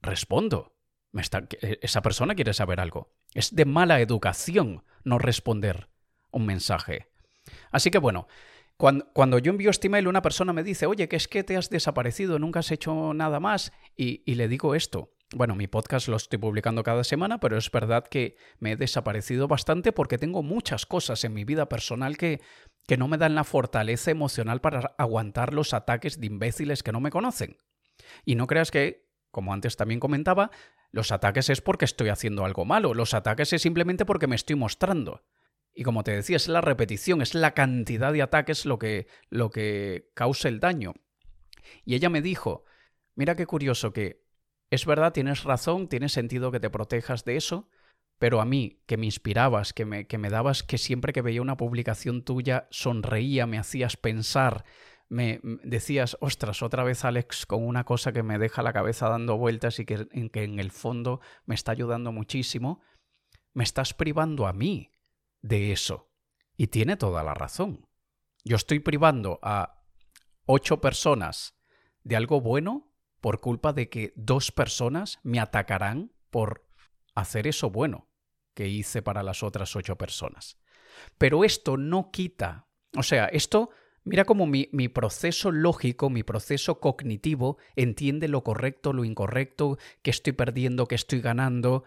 respondo. 0.02 0.76
Me 1.12 1.22
está, 1.22 1.46
esa 1.60 2.02
persona 2.02 2.34
quiere 2.34 2.52
saber 2.52 2.80
algo. 2.80 3.14
Es 3.34 3.54
de 3.54 3.64
mala 3.64 4.00
educación 4.00 4.84
no 5.04 5.18
responder 5.18 5.88
un 6.30 6.44
mensaje. 6.46 7.13
Así 7.70 7.90
que 7.90 7.98
bueno, 7.98 8.26
cuando, 8.76 9.38
yo 9.38 9.50
envío 9.50 9.70
este 9.70 9.86
email, 9.86 10.08
una 10.08 10.22
persona 10.22 10.52
me 10.52 10.64
dice, 10.64 10.86
oye, 10.86 11.08
que 11.08 11.16
es 11.16 11.28
que 11.28 11.44
te 11.44 11.56
has 11.56 11.70
desaparecido, 11.70 12.38
nunca 12.38 12.60
has 12.60 12.72
hecho 12.72 13.14
nada 13.14 13.38
más, 13.38 13.72
y, 13.96 14.22
y 14.26 14.34
le 14.34 14.48
digo 14.48 14.74
esto. 14.74 15.14
Bueno, 15.34 15.54
mi 15.54 15.66
podcast 15.66 16.08
lo 16.08 16.16
estoy 16.16 16.38
publicando 16.38 16.82
cada 16.82 17.02
semana, 17.02 17.40
pero 17.40 17.56
es 17.56 17.70
verdad 17.70 18.06
que 18.06 18.36
me 18.58 18.72
he 18.72 18.76
desaparecido 18.76 19.48
bastante 19.48 19.90
porque 19.90 20.18
tengo 20.18 20.42
muchas 20.42 20.86
cosas 20.86 21.24
en 21.24 21.34
mi 21.34 21.44
vida 21.44 21.68
personal 21.68 22.16
que, 22.16 22.40
que 22.86 22.96
no 22.96 23.08
me 23.08 23.16
dan 23.16 23.34
la 23.34 23.44
fortaleza 23.44 24.10
emocional 24.10 24.60
para 24.60 24.94
aguantar 24.98 25.54
los 25.54 25.72
ataques 25.72 26.20
de 26.20 26.26
imbéciles 26.26 26.82
que 26.82 26.92
no 26.92 27.00
me 27.00 27.10
conocen. 27.10 27.56
Y 28.24 28.34
no 28.34 28.46
creas 28.46 28.70
que, 28.70 29.08
como 29.30 29.52
antes 29.52 29.76
también 29.76 30.00
comentaba, 30.00 30.50
los 30.90 31.10
ataques 31.10 31.48
es 31.50 31.60
porque 31.60 31.84
estoy 31.84 32.10
haciendo 32.10 32.44
algo 32.44 32.64
malo, 32.64 32.94
los 32.94 33.14
ataques 33.14 33.52
es 33.52 33.62
simplemente 33.62 34.04
porque 34.04 34.26
me 34.26 34.36
estoy 34.36 34.56
mostrando. 34.56 35.22
Y 35.74 35.82
como 35.82 36.04
te 36.04 36.12
decía, 36.12 36.36
es 36.36 36.46
la 36.48 36.60
repetición, 36.60 37.20
es 37.20 37.34
la 37.34 37.52
cantidad 37.52 38.12
de 38.12 38.22
ataques 38.22 38.64
lo 38.64 38.78
que, 38.78 39.08
lo 39.28 39.50
que 39.50 40.10
causa 40.14 40.48
el 40.48 40.60
daño. 40.60 40.94
Y 41.84 41.96
ella 41.96 42.10
me 42.10 42.22
dijo, 42.22 42.64
mira 43.16 43.34
qué 43.34 43.44
curioso 43.44 43.92
que 43.92 44.22
es 44.70 44.86
verdad, 44.86 45.12
tienes 45.12 45.42
razón, 45.42 45.88
tiene 45.88 46.08
sentido 46.08 46.52
que 46.52 46.60
te 46.60 46.70
protejas 46.70 47.24
de 47.24 47.36
eso, 47.36 47.68
pero 48.18 48.40
a 48.40 48.44
mí, 48.44 48.82
que 48.86 48.96
me 48.96 49.06
inspirabas, 49.06 49.72
que 49.72 49.84
me, 49.84 50.06
que 50.06 50.18
me 50.18 50.30
dabas 50.30 50.62
que 50.62 50.78
siempre 50.78 51.12
que 51.12 51.22
veía 51.22 51.42
una 51.42 51.56
publicación 51.56 52.22
tuya 52.22 52.68
sonreía, 52.70 53.46
me 53.46 53.58
hacías 53.58 53.96
pensar, 53.96 54.64
me 55.08 55.40
decías, 55.42 56.16
ostras, 56.20 56.62
otra 56.62 56.84
vez 56.84 57.04
Alex 57.04 57.46
con 57.46 57.64
una 57.64 57.84
cosa 57.84 58.12
que 58.12 58.22
me 58.22 58.38
deja 58.38 58.62
la 58.62 58.72
cabeza 58.72 59.08
dando 59.08 59.36
vueltas 59.36 59.78
y 59.80 59.84
que, 59.84 60.06
que 60.32 60.44
en 60.44 60.60
el 60.60 60.70
fondo 60.70 61.20
me 61.46 61.54
está 61.56 61.72
ayudando 61.72 62.12
muchísimo, 62.12 62.80
me 63.52 63.64
estás 63.64 63.94
privando 63.94 64.46
a 64.46 64.52
mí 64.52 64.93
de 65.44 65.72
eso. 65.72 66.10
Y 66.56 66.68
tiene 66.68 66.96
toda 66.96 67.22
la 67.22 67.34
razón. 67.34 67.86
Yo 68.44 68.56
estoy 68.56 68.80
privando 68.80 69.38
a 69.42 69.82
ocho 70.46 70.80
personas 70.80 71.54
de 72.02 72.16
algo 72.16 72.40
bueno 72.40 72.90
por 73.20 73.40
culpa 73.40 73.72
de 73.72 73.88
que 73.88 74.12
dos 74.16 74.52
personas 74.52 75.20
me 75.22 75.40
atacarán 75.40 76.12
por 76.30 76.66
hacer 77.14 77.46
eso 77.46 77.70
bueno 77.70 78.08
que 78.54 78.68
hice 78.68 79.02
para 79.02 79.22
las 79.22 79.42
otras 79.42 79.76
ocho 79.76 79.96
personas. 79.96 80.58
Pero 81.18 81.44
esto 81.44 81.76
no 81.76 82.10
quita, 82.10 82.68
o 82.96 83.02
sea, 83.02 83.26
esto, 83.26 83.70
mira 84.04 84.24
cómo 84.24 84.46
mi, 84.46 84.68
mi, 84.72 84.88
proceso 84.88 85.50
lógico, 85.50 86.08
mi 86.08 86.22
proceso 86.22 86.80
cognitivo 86.80 87.58
entiende 87.76 88.28
lo 88.28 88.44
correcto, 88.44 88.92
lo 88.92 89.04
incorrecto, 89.04 89.78
que 90.02 90.10
estoy 90.10 90.34
perdiendo, 90.34 90.86
que 90.86 90.94
estoy 90.94 91.20
ganando, 91.20 91.84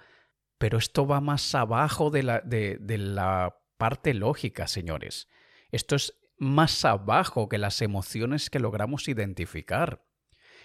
pero 0.57 0.77
esto 0.77 1.05
va 1.05 1.21
más 1.21 1.53
abajo 1.55 2.09
de 2.09 2.23
la, 2.23 2.41
de, 2.41 2.79
la 2.97 3.59
parte 3.77 4.13
lógica, 4.13 4.67
señores. 4.67 5.27
Esto 5.71 5.95
es 5.95 6.13
más 6.37 6.83
abajo 6.85 7.47
que 7.49 7.57
las 7.57 7.81
emociones 7.81 8.49
que 8.49 8.59
logramos 8.59 9.07
identificar. 9.07 10.03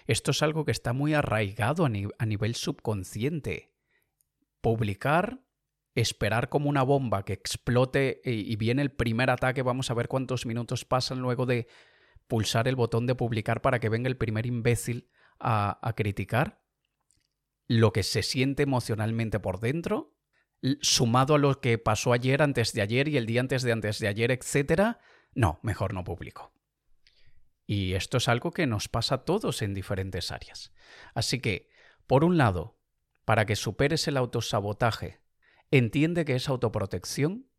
Esto 0.05 0.31
es 0.31 0.41
algo 0.41 0.65
que 0.65 0.71
está 0.71 0.93
muy 0.93 1.13
arraigado 1.13 1.85
a, 1.85 1.89
nivel 2.25 2.55
subconsciente. 2.55 3.73
Publicar, 4.61 5.41
esperar 5.95 6.49
como 6.49 6.69
una 6.69 6.83
bomba 6.83 7.23
que 7.23 7.33
explote 7.33 8.21
y 8.23 8.55
viene 8.55 8.81
el 8.81 8.91
primer 8.91 9.29
ataque, 9.29 9.61
vamos 9.61 9.91
a 9.91 9.93
ver 9.93 10.07
cuántos 10.07 10.45
minutos 10.45 10.85
pasan 10.85 11.19
luego 11.19 11.45
de 11.45 11.67
pulsar 12.27 12.67
el 12.67 12.75
botón 12.75 13.05
de 13.05 13.15
publicar 13.15 13.61
para 13.61 13.79
que 13.79 13.89
venga 13.89 14.07
el 14.07 14.17
primer 14.17 14.45
imbécil 14.45 15.11
a, 15.39 15.77
a 15.87 15.93
criticar 15.93 16.62
lo 17.73 17.91
que 17.91 18.03
se 18.03 18.23
siente 18.23 18.63
emocionalmente 18.63 19.39
por 19.39 19.59
dentro, 19.59 20.13
sumado 20.81 21.35
a 21.35 21.37
lo 21.39 21.59
que 21.59 21.77
pasó 21.77 22.13
ayer, 22.13 22.41
antes 22.41 22.73
de 22.73 22.81
ayer 22.81 23.07
y 23.07 23.17
el 23.17 23.25
día 23.25 23.41
antes 23.41 23.63
de 23.63 23.71
antes 23.71 23.99
de 23.99 24.07
ayer, 24.07 24.31
etc., 24.31 24.97
no, 25.33 25.59
mejor 25.63 25.93
no 25.93 26.03
publico. 26.03 26.53
Y 27.65 27.93
esto 27.93 28.17
es 28.17 28.27
algo 28.27 28.51
que 28.51 28.67
nos 28.67 28.87
pasa 28.87 29.15
a 29.15 29.25
todos 29.25 29.61
en 29.61 29.73
diferentes 29.73 30.31
áreas. 30.31 30.71
Así 31.15 31.39
que, 31.39 31.69
por 32.07 32.23
un 32.23 32.37
lado, 32.37 32.77
para 33.25 33.45
que 33.45 33.55
superes 33.55 34.07
el 34.07 34.17
autosabotaje, 34.17 35.21
entiende 35.71 36.25
que 36.25 36.35
es 36.35 36.49
autoprotección, 36.49 37.49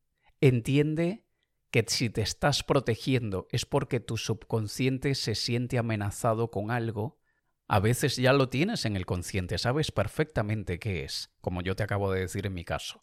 entiende 0.40 1.26
que 1.70 1.84
si 1.88 2.10
te 2.10 2.22
estás 2.22 2.62
protegiendo 2.62 3.48
es 3.50 3.66
porque 3.66 3.98
tu 3.98 4.16
subconsciente 4.16 5.16
se 5.16 5.34
siente 5.34 5.78
amenazado 5.78 6.50
con 6.52 6.70
algo 6.70 7.18
a 7.66 7.80
veces 7.80 8.16
ya 8.16 8.32
lo 8.32 8.48
tienes 8.48 8.84
en 8.84 8.96
el 8.96 9.06
consciente, 9.06 9.58
sabes 9.58 9.90
perfectamente 9.90 10.78
qué 10.78 11.04
es, 11.04 11.30
como 11.40 11.62
yo 11.62 11.76
te 11.76 11.82
acabo 11.82 12.12
de 12.12 12.20
decir 12.20 12.46
en 12.46 12.54
mi 12.54 12.64
caso. 12.64 13.00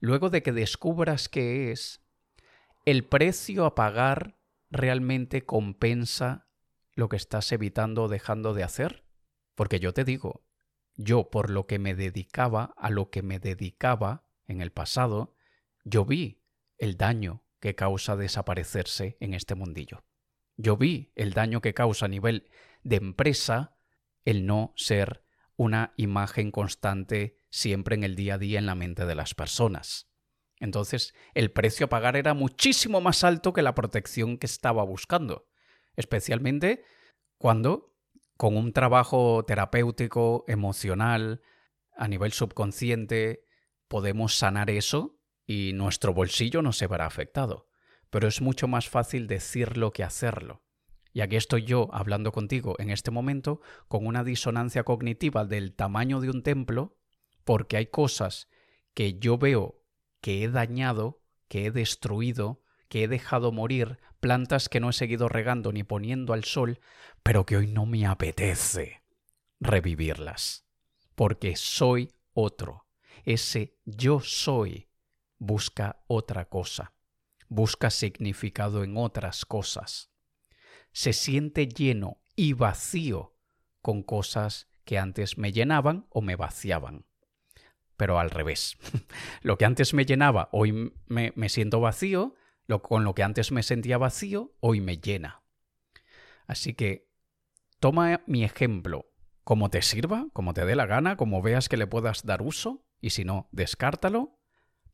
Luego 0.00 0.30
de 0.30 0.42
que 0.42 0.52
descubras 0.52 1.28
qué 1.28 1.70
es, 1.70 2.02
el 2.84 3.04
precio 3.04 3.66
a 3.66 3.74
pagar 3.74 4.38
realmente 4.70 5.42
compensa 5.42 6.48
lo 6.94 7.08
que 7.08 7.16
estás 7.16 7.52
evitando 7.52 8.04
o 8.04 8.08
dejando 8.08 8.54
de 8.54 8.62
hacer. 8.62 9.04
Porque 9.54 9.80
yo 9.80 9.92
te 9.92 10.04
digo, 10.04 10.44
yo 10.96 11.30
por 11.30 11.50
lo 11.50 11.66
que 11.66 11.78
me 11.78 11.94
dedicaba, 11.94 12.72
a 12.76 12.90
lo 12.90 13.10
que 13.10 13.22
me 13.22 13.38
dedicaba 13.38 14.24
en 14.46 14.60
el 14.60 14.72
pasado, 14.72 15.34
yo 15.84 16.04
vi 16.04 16.42
el 16.78 16.96
daño 16.96 17.44
que 17.60 17.74
causa 17.74 18.16
desaparecerse 18.16 19.16
en 19.20 19.34
este 19.34 19.54
mundillo. 19.54 20.04
Yo 20.56 20.76
vi 20.76 21.12
el 21.14 21.32
daño 21.32 21.60
que 21.60 21.74
causa 21.74 22.06
a 22.06 22.08
nivel 22.08 22.50
de 22.82 22.96
empresa 22.96 23.76
el 24.24 24.46
no 24.46 24.72
ser 24.76 25.24
una 25.56 25.92
imagen 25.96 26.50
constante 26.50 27.36
siempre 27.50 27.94
en 27.94 28.04
el 28.04 28.16
día 28.16 28.34
a 28.34 28.38
día 28.38 28.58
en 28.58 28.66
la 28.66 28.74
mente 28.74 29.06
de 29.06 29.14
las 29.14 29.34
personas. 29.34 30.10
Entonces, 30.58 31.14
el 31.34 31.50
precio 31.50 31.86
a 31.86 31.88
pagar 31.88 32.16
era 32.16 32.34
muchísimo 32.34 33.00
más 33.00 33.24
alto 33.24 33.52
que 33.52 33.62
la 33.62 33.74
protección 33.74 34.38
que 34.38 34.46
estaba 34.46 34.84
buscando, 34.84 35.48
especialmente 35.96 36.84
cuando 37.38 37.94
con 38.36 38.56
un 38.56 38.72
trabajo 38.72 39.44
terapéutico, 39.46 40.44
emocional, 40.48 41.42
a 41.94 42.08
nivel 42.08 42.32
subconsciente, 42.32 43.44
podemos 43.88 44.34
sanar 44.34 44.70
eso 44.70 45.18
y 45.46 45.72
nuestro 45.74 46.14
bolsillo 46.14 46.62
no 46.62 46.72
se 46.72 46.86
verá 46.86 47.04
afectado. 47.04 47.68
Pero 48.08 48.28
es 48.28 48.40
mucho 48.40 48.66
más 48.66 48.88
fácil 48.88 49.26
decirlo 49.26 49.92
que 49.92 50.04
hacerlo. 50.04 50.62
Y 51.12 51.22
aquí 51.22 51.36
estoy 51.36 51.64
yo 51.64 51.88
hablando 51.92 52.32
contigo 52.32 52.76
en 52.78 52.90
este 52.90 53.10
momento 53.10 53.60
con 53.88 54.06
una 54.06 54.22
disonancia 54.22 54.84
cognitiva 54.84 55.44
del 55.44 55.74
tamaño 55.74 56.20
de 56.20 56.30
un 56.30 56.42
templo, 56.42 56.96
porque 57.44 57.76
hay 57.76 57.86
cosas 57.86 58.48
que 58.94 59.18
yo 59.18 59.36
veo 59.36 59.82
que 60.20 60.44
he 60.44 60.48
dañado, 60.48 61.22
que 61.48 61.66
he 61.66 61.70
destruido, 61.70 62.62
que 62.88 63.04
he 63.04 63.08
dejado 63.08 63.50
morir, 63.50 63.98
plantas 64.20 64.68
que 64.68 64.80
no 64.80 64.90
he 64.90 64.92
seguido 64.92 65.28
regando 65.28 65.72
ni 65.72 65.82
poniendo 65.82 66.32
al 66.32 66.44
sol, 66.44 66.80
pero 67.22 67.44
que 67.44 67.56
hoy 67.56 67.66
no 67.66 67.86
me 67.86 68.06
apetece 68.06 69.02
revivirlas, 69.58 70.66
porque 71.14 71.56
soy 71.56 72.12
otro. 72.32 72.86
Ese 73.24 73.76
yo 73.84 74.20
soy 74.20 74.88
busca 75.38 76.02
otra 76.06 76.48
cosa, 76.48 76.94
busca 77.48 77.90
significado 77.90 78.84
en 78.84 78.96
otras 78.96 79.44
cosas 79.44 80.09
se 80.92 81.12
siente 81.12 81.68
lleno 81.68 82.20
y 82.36 82.52
vacío 82.52 83.36
con 83.82 84.02
cosas 84.02 84.68
que 84.84 84.98
antes 84.98 85.38
me 85.38 85.52
llenaban 85.52 86.06
o 86.10 86.20
me 86.20 86.36
vaciaban. 86.36 87.06
Pero 87.96 88.18
al 88.18 88.30
revés. 88.30 88.76
Lo 89.42 89.58
que 89.58 89.64
antes 89.64 89.94
me 89.94 90.06
llenaba, 90.06 90.48
hoy 90.52 90.92
me, 91.06 91.48
siento 91.48 91.80
vacío. 91.80 92.34
Lo, 92.66 92.82
con 92.82 93.04
lo 93.04 93.14
que 93.14 93.24
antes 93.24 93.50
me 93.50 93.64
sentía 93.64 93.98
vacío, 93.98 94.54
hoy 94.60 94.80
me 94.80 94.98
llena. 94.98 95.42
Así 96.46 96.72
que 96.74 97.10
toma 97.80 98.22
mi 98.26 98.44
ejemplo 98.44 99.10
como 99.42 99.70
te 99.70 99.82
sirva, 99.82 100.28
como 100.32 100.54
te 100.54 100.64
dé 100.64 100.76
la 100.76 100.86
gana, 100.86 101.16
como 101.16 101.42
veas 101.42 101.68
que 101.68 101.76
le 101.76 101.88
puedas 101.88 102.24
dar 102.24 102.42
uso, 102.42 102.86
y 103.00 103.10
si 103.10 103.24
no, 103.24 103.48
descártalo, 103.50 104.38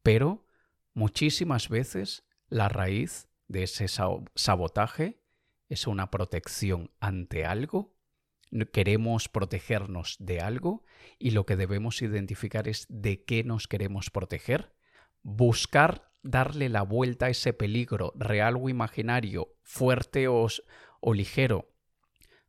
pero 0.02 0.46
muchísimas 0.94 1.68
veces 1.68 2.24
la 2.48 2.70
raíz 2.70 3.28
de 3.48 3.64
ese 3.64 3.88
sabotaje 3.88 5.20
es 5.68 5.86
una 5.86 6.10
protección 6.10 6.90
ante 7.00 7.44
algo, 7.44 7.96
queremos 8.72 9.28
protegernos 9.28 10.16
de 10.18 10.40
algo 10.40 10.84
y 11.18 11.32
lo 11.32 11.46
que 11.46 11.56
debemos 11.56 12.00
identificar 12.02 12.68
es 12.68 12.86
de 12.88 13.24
qué 13.24 13.44
nos 13.44 13.68
queremos 13.68 14.10
proteger, 14.10 14.74
buscar 15.22 16.10
darle 16.22 16.68
la 16.68 16.82
vuelta 16.82 17.26
a 17.26 17.30
ese 17.30 17.52
peligro 17.52 18.12
real 18.16 18.56
o 18.56 18.68
imaginario, 18.68 19.54
fuerte 19.62 20.28
o, 20.28 20.46
o 21.00 21.14
ligero. 21.14 21.72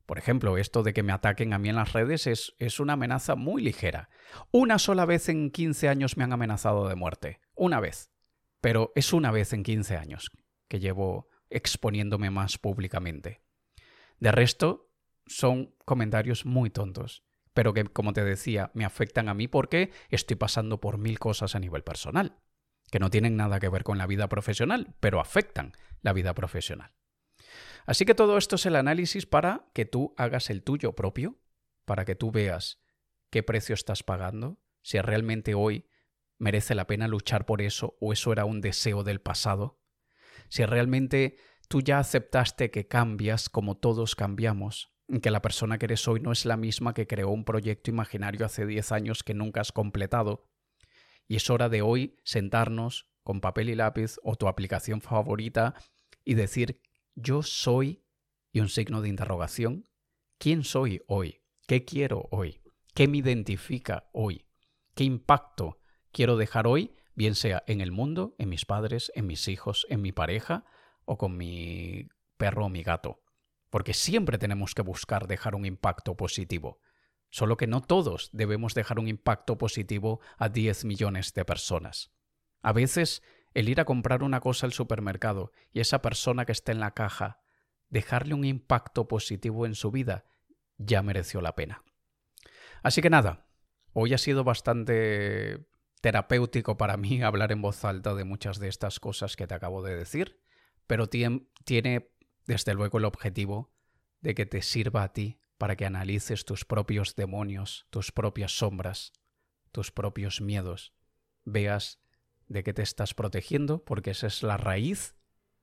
Por 0.06 0.17
ejemplo, 0.17 0.58
esto 0.58 0.84
de 0.84 0.93
que 0.93 1.03
me 1.03 1.12
ataquen 1.12 1.53
a 1.53 1.60
mí 1.60 1.69
en 1.69 1.75
las 1.75 1.93
redes 1.93 2.27
es, 2.27 2.56
es 2.60 2.80
una 2.80 2.93
amenaza 2.93 3.36
muy 3.36 3.62
ligera. 3.62 4.10
Una 4.51 4.80
sola 4.80 5.06
vez 5.06 5.27
en 5.27 5.51
15 5.51 5.89
años 5.89 6.15
me 6.15 6.23
han 6.23 6.32
amenazado 6.32 6.88
de 6.88 6.95
muerte. 6.95 7.41
Una 7.56 7.80
vez. 7.80 8.12
Pero 8.62 8.93
es 8.95 9.12
una 9.12 9.32
vez 9.32 9.53
en 9.53 9.63
15 9.63 9.97
años 9.97 10.32
que 10.67 10.80
llevo 10.80 11.27
exponiéndome 11.49 12.29
más 12.29 12.57
públicamente. 12.57 13.41
De 14.19 14.31
resto, 14.31 14.91
son 15.25 15.75
comentarios 15.86 16.45
muy 16.45 16.69
tontos, 16.69 17.23
pero 17.53 17.73
que, 17.73 17.83
como 17.86 18.13
te 18.13 18.23
decía, 18.23 18.71
me 18.73 18.86
afectan 18.86 19.29
a 19.29 19.33
mí 19.33 19.47
porque 19.47 19.91
estoy 20.10 20.36
pasando 20.36 20.79
por 20.79 20.97
mil 20.97 21.19
cosas 21.19 21.55
a 21.55 21.60
nivel 21.60 21.83
personal, 21.83 22.39
que 22.91 22.99
no 22.99 23.10
tienen 23.10 23.36
nada 23.36 23.60
que 23.60 23.69
ver 23.69 23.83
con 23.83 23.97
la 23.97 24.07
vida 24.07 24.29
profesional, 24.29 24.95
pero 24.99 25.19
afectan 25.19 25.73
la 26.01 26.13
vida 26.13 26.33
profesional. 26.33 26.93
Así 27.86 28.05
que 28.05 28.15
todo 28.15 28.38
esto 28.38 28.55
es 28.55 28.65
el 28.65 28.75
análisis 28.75 29.25
para 29.25 29.69
que 29.73 29.86
tú 29.86 30.13
hagas 30.17 30.49
el 30.49 30.63
tuyo 30.63 30.93
propio, 30.93 31.39
para 31.86 32.05
que 32.05 32.15
tú 32.15 32.31
veas 32.31 32.81
qué 33.29 33.43
precio 33.43 33.73
estás 33.73 34.03
pagando, 34.03 34.60
si 34.81 34.99
realmente 34.99 35.53
hoy 35.53 35.88
merece 36.38 36.75
la 36.75 36.88
pena 36.88 37.07
luchar 37.07 37.45
por 37.45 37.62
eso 37.62 37.97
o 37.99 38.13
eso 38.13 38.31
era 38.31 38.45
un 38.45 38.62
deseo 38.62 39.03
del 39.03 39.21
pasado 39.21 39.79
si 40.49 40.65
realmente 40.65 41.38
tú 41.67 41.81
ya 41.81 41.99
aceptaste 41.99 42.71
que 42.71 42.88
cambias 42.88 43.49
como 43.49 43.77
todos 43.77 44.15
cambiamos, 44.15 44.93
que 45.21 45.31
la 45.31 45.41
persona 45.41 45.77
que 45.77 45.86
eres 45.86 46.07
hoy 46.07 46.19
no 46.19 46.31
es 46.31 46.45
la 46.45 46.57
misma 46.57 46.93
que 46.93 47.07
creó 47.07 47.29
un 47.29 47.45
proyecto 47.45 47.89
imaginario 47.89 48.45
hace 48.45 48.65
10 48.65 48.91
años 48.91 49.23
que 49.23 49.33
nunca 49.33 49.62
has 49.62 49.71
completado, 49.71 50.49
y 51.27 51.36
es 51.36 51.49
hora 51.49 51.69
de 51.69 51.81
hoy 51.81 52.19
sentarnos 52.23 53.10
con 53.23 53.41
papel 53.41 53.69
y 53.69 53.75
lápiz 53.75 54.15
o 54.23 54.36
tu 54.36 54.47
aplicación 54.47 55.01
favorita 55.01 55.75
y 56.23 56.36
decir 56.36 56.81
yo 57.15 57.43
soy 57.43 58.03
y 58.51 58.60
un 58.60 58.69
signo 58.69 59.01
de 59.01 59.10
interrogación. 59.10 59.89
¿Quién 60.38 60.63
soy 60.63 61.01
hoy? 61.07 61.41
¿Qué 61.67 61.83
quiero 61.83 62.27
hoy? 62.31 62.62
¿Qué 62.93 63.07
me 63.07 63.17
identifica 63.17 64.10
hoy? 64.13 64.45
¿Qué 64.95 65.03
impacto 65.03 65.79
quiero 66.12 66.38
dejar 66.38 66.67
hoy 66.67 66.91
bien 67.17 67.34
sea 67.34 67.63
en 67.65 67.82
el 67.82 67.91
mundo, 67.91 68.36
en 68.38 68.47
mis 68.47 68.65
padres, 68.65 69.12
en 69.15 69.25
mis 69.25 69.47
hijos, 69.47 69.88
en 69.89 70.03
mi 70.03 70.12
pareja 70.12 70.65
o 71.03 71.17
con 71.17 71.36
mi 71.36 72.08
perro 72.38 72.67
o 72.67 72.69
mi 72.69 72.84
gato. 72.84 73.23
Porque 73.71 73.95
siempre 73.95 74.38
tenemos 74.38 74.75
que 74.75 74.84
buscar 74.84 75.25
dejar 75.25 75.56
un 75.56 75.65
impacto 75.65 76.15
positivo. 76.15 76.80
Solo 77.32 77.58
que 77.58 77.65
no 77.65 77.82
todos 77.82 78.30
debemos 78.34 78.75
dejar 78.75 78.99
un 78.99 79.08
impacto 79.08 79.58
positivo 79.58 80.21
a 80.38 80.49
10 80.49 80.86
millones 80.86 81.34
de 81.34 81.43
personas. 81.43 82.12
A 82.62 82.71
veces, 82.71 83.23
el 83.56 83.67
ir 83.67 83.82
a 83.82 83.86
comprar 83.86 84.21
una 84.21 84.39
cosa 84.39 84.67
al 84.67 84.71
supermercado 84.71 85.51
y 85.73 85.80
esa 85.80 86.03
persona 86.03 86.45
que 86.45 86.51
está 86.51 86.71
en 86.71 86.80
la 86.80 86.93
caja, 86.93 87.41
dejarle 87.89 88.36
un 88.36 88.45
impacto 88.45 89.08
positivo 89.08 89.65
en 89.65 89.73
su 89.73 89.89
vida, 89.89 90.25
ya 90.77 91.01
mereció 91.01 91.41
la 91.41 91.56
pena. 91.56 91.82
Así 92.84 93.01
que 93.01 93.10
nada, 93.10 93.47
hoy 93.93 94.13
ha 94.13 94.19
sido 94.19 94.43
bastante 94.43 95.65
terapéutico 96.01 96.77
para 96.77 96.97
mí 96.97 97.21
hablar 97.23 97.51
en 97.51 97.62
voz 97.62 97.83
alta 97.86 98.13
de 98.13 98.23
muchas 98.23 98.60
de 98.60 98.67
estas 98.67 98.99
cosas 98.99 99.36
que 99.36 99.47
te 99.47 99.53
acabo 99.53 99.81
de 99.81 99.95
decir, 99.95 100.41
pero 100.86 101.07
tiene 101.07 102.12
desde 102.45 102.73
luego 102.73 102.97
el 102.97 103.05
objetivo 103.05 103.73
de 104.21 104.33
que 104.36 104.45
te 104.45 104.62
sirva 104.62 105.03
a 105.03 105.13
ti 105.13 105.39
para 105.57 105.75
que 105.75 105.86
analices 105.86 106.45
tus 106.45 106.65
propios 106.65 107.15
demonios, 107.15 107.88
tus 107.89 108.12
propias 108.12 108.57
sombras, 108.57 109.12
tus 109.71 109.91
propios 109.91 110.41
miedos, 110.41 110.93
veas 111.43 111.99
de 112.47 112.63
qué 112.63 112.73
te 112.73 112.81
estás 112.81 113.13
protegiendo, 113.13 113.83
porque 113.83 114.12
esa 114.12 114.27
es 114.27 114.43
la 114.43 114.57
raíz, 114.57 115.15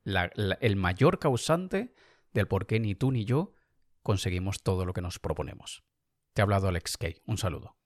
el 0.05 0.77
mayor 0.77 1.19
causante 1.19 1.95
del 2.33 2.49
por 2.49 2.67
qué 2.67 2.81
ni 2.81 2.95
tú 2.95 3.11
ni 3.13 3.25
yo 3.25 3.55
conseguimos 4.03 4.63
todo 4.63 4.85
lo 4.85 4.93
que 4.93 5.01
nos 5.01 5.19
proponemos. 5.19 5.85
Te 6.35 6.43
ha 6.43 6.45
hablado 6.45 6.69
Alex 6.69 6.99
Kay. 6.99 7.23
Un 7.27 7.39
saludo. 7.39 7.77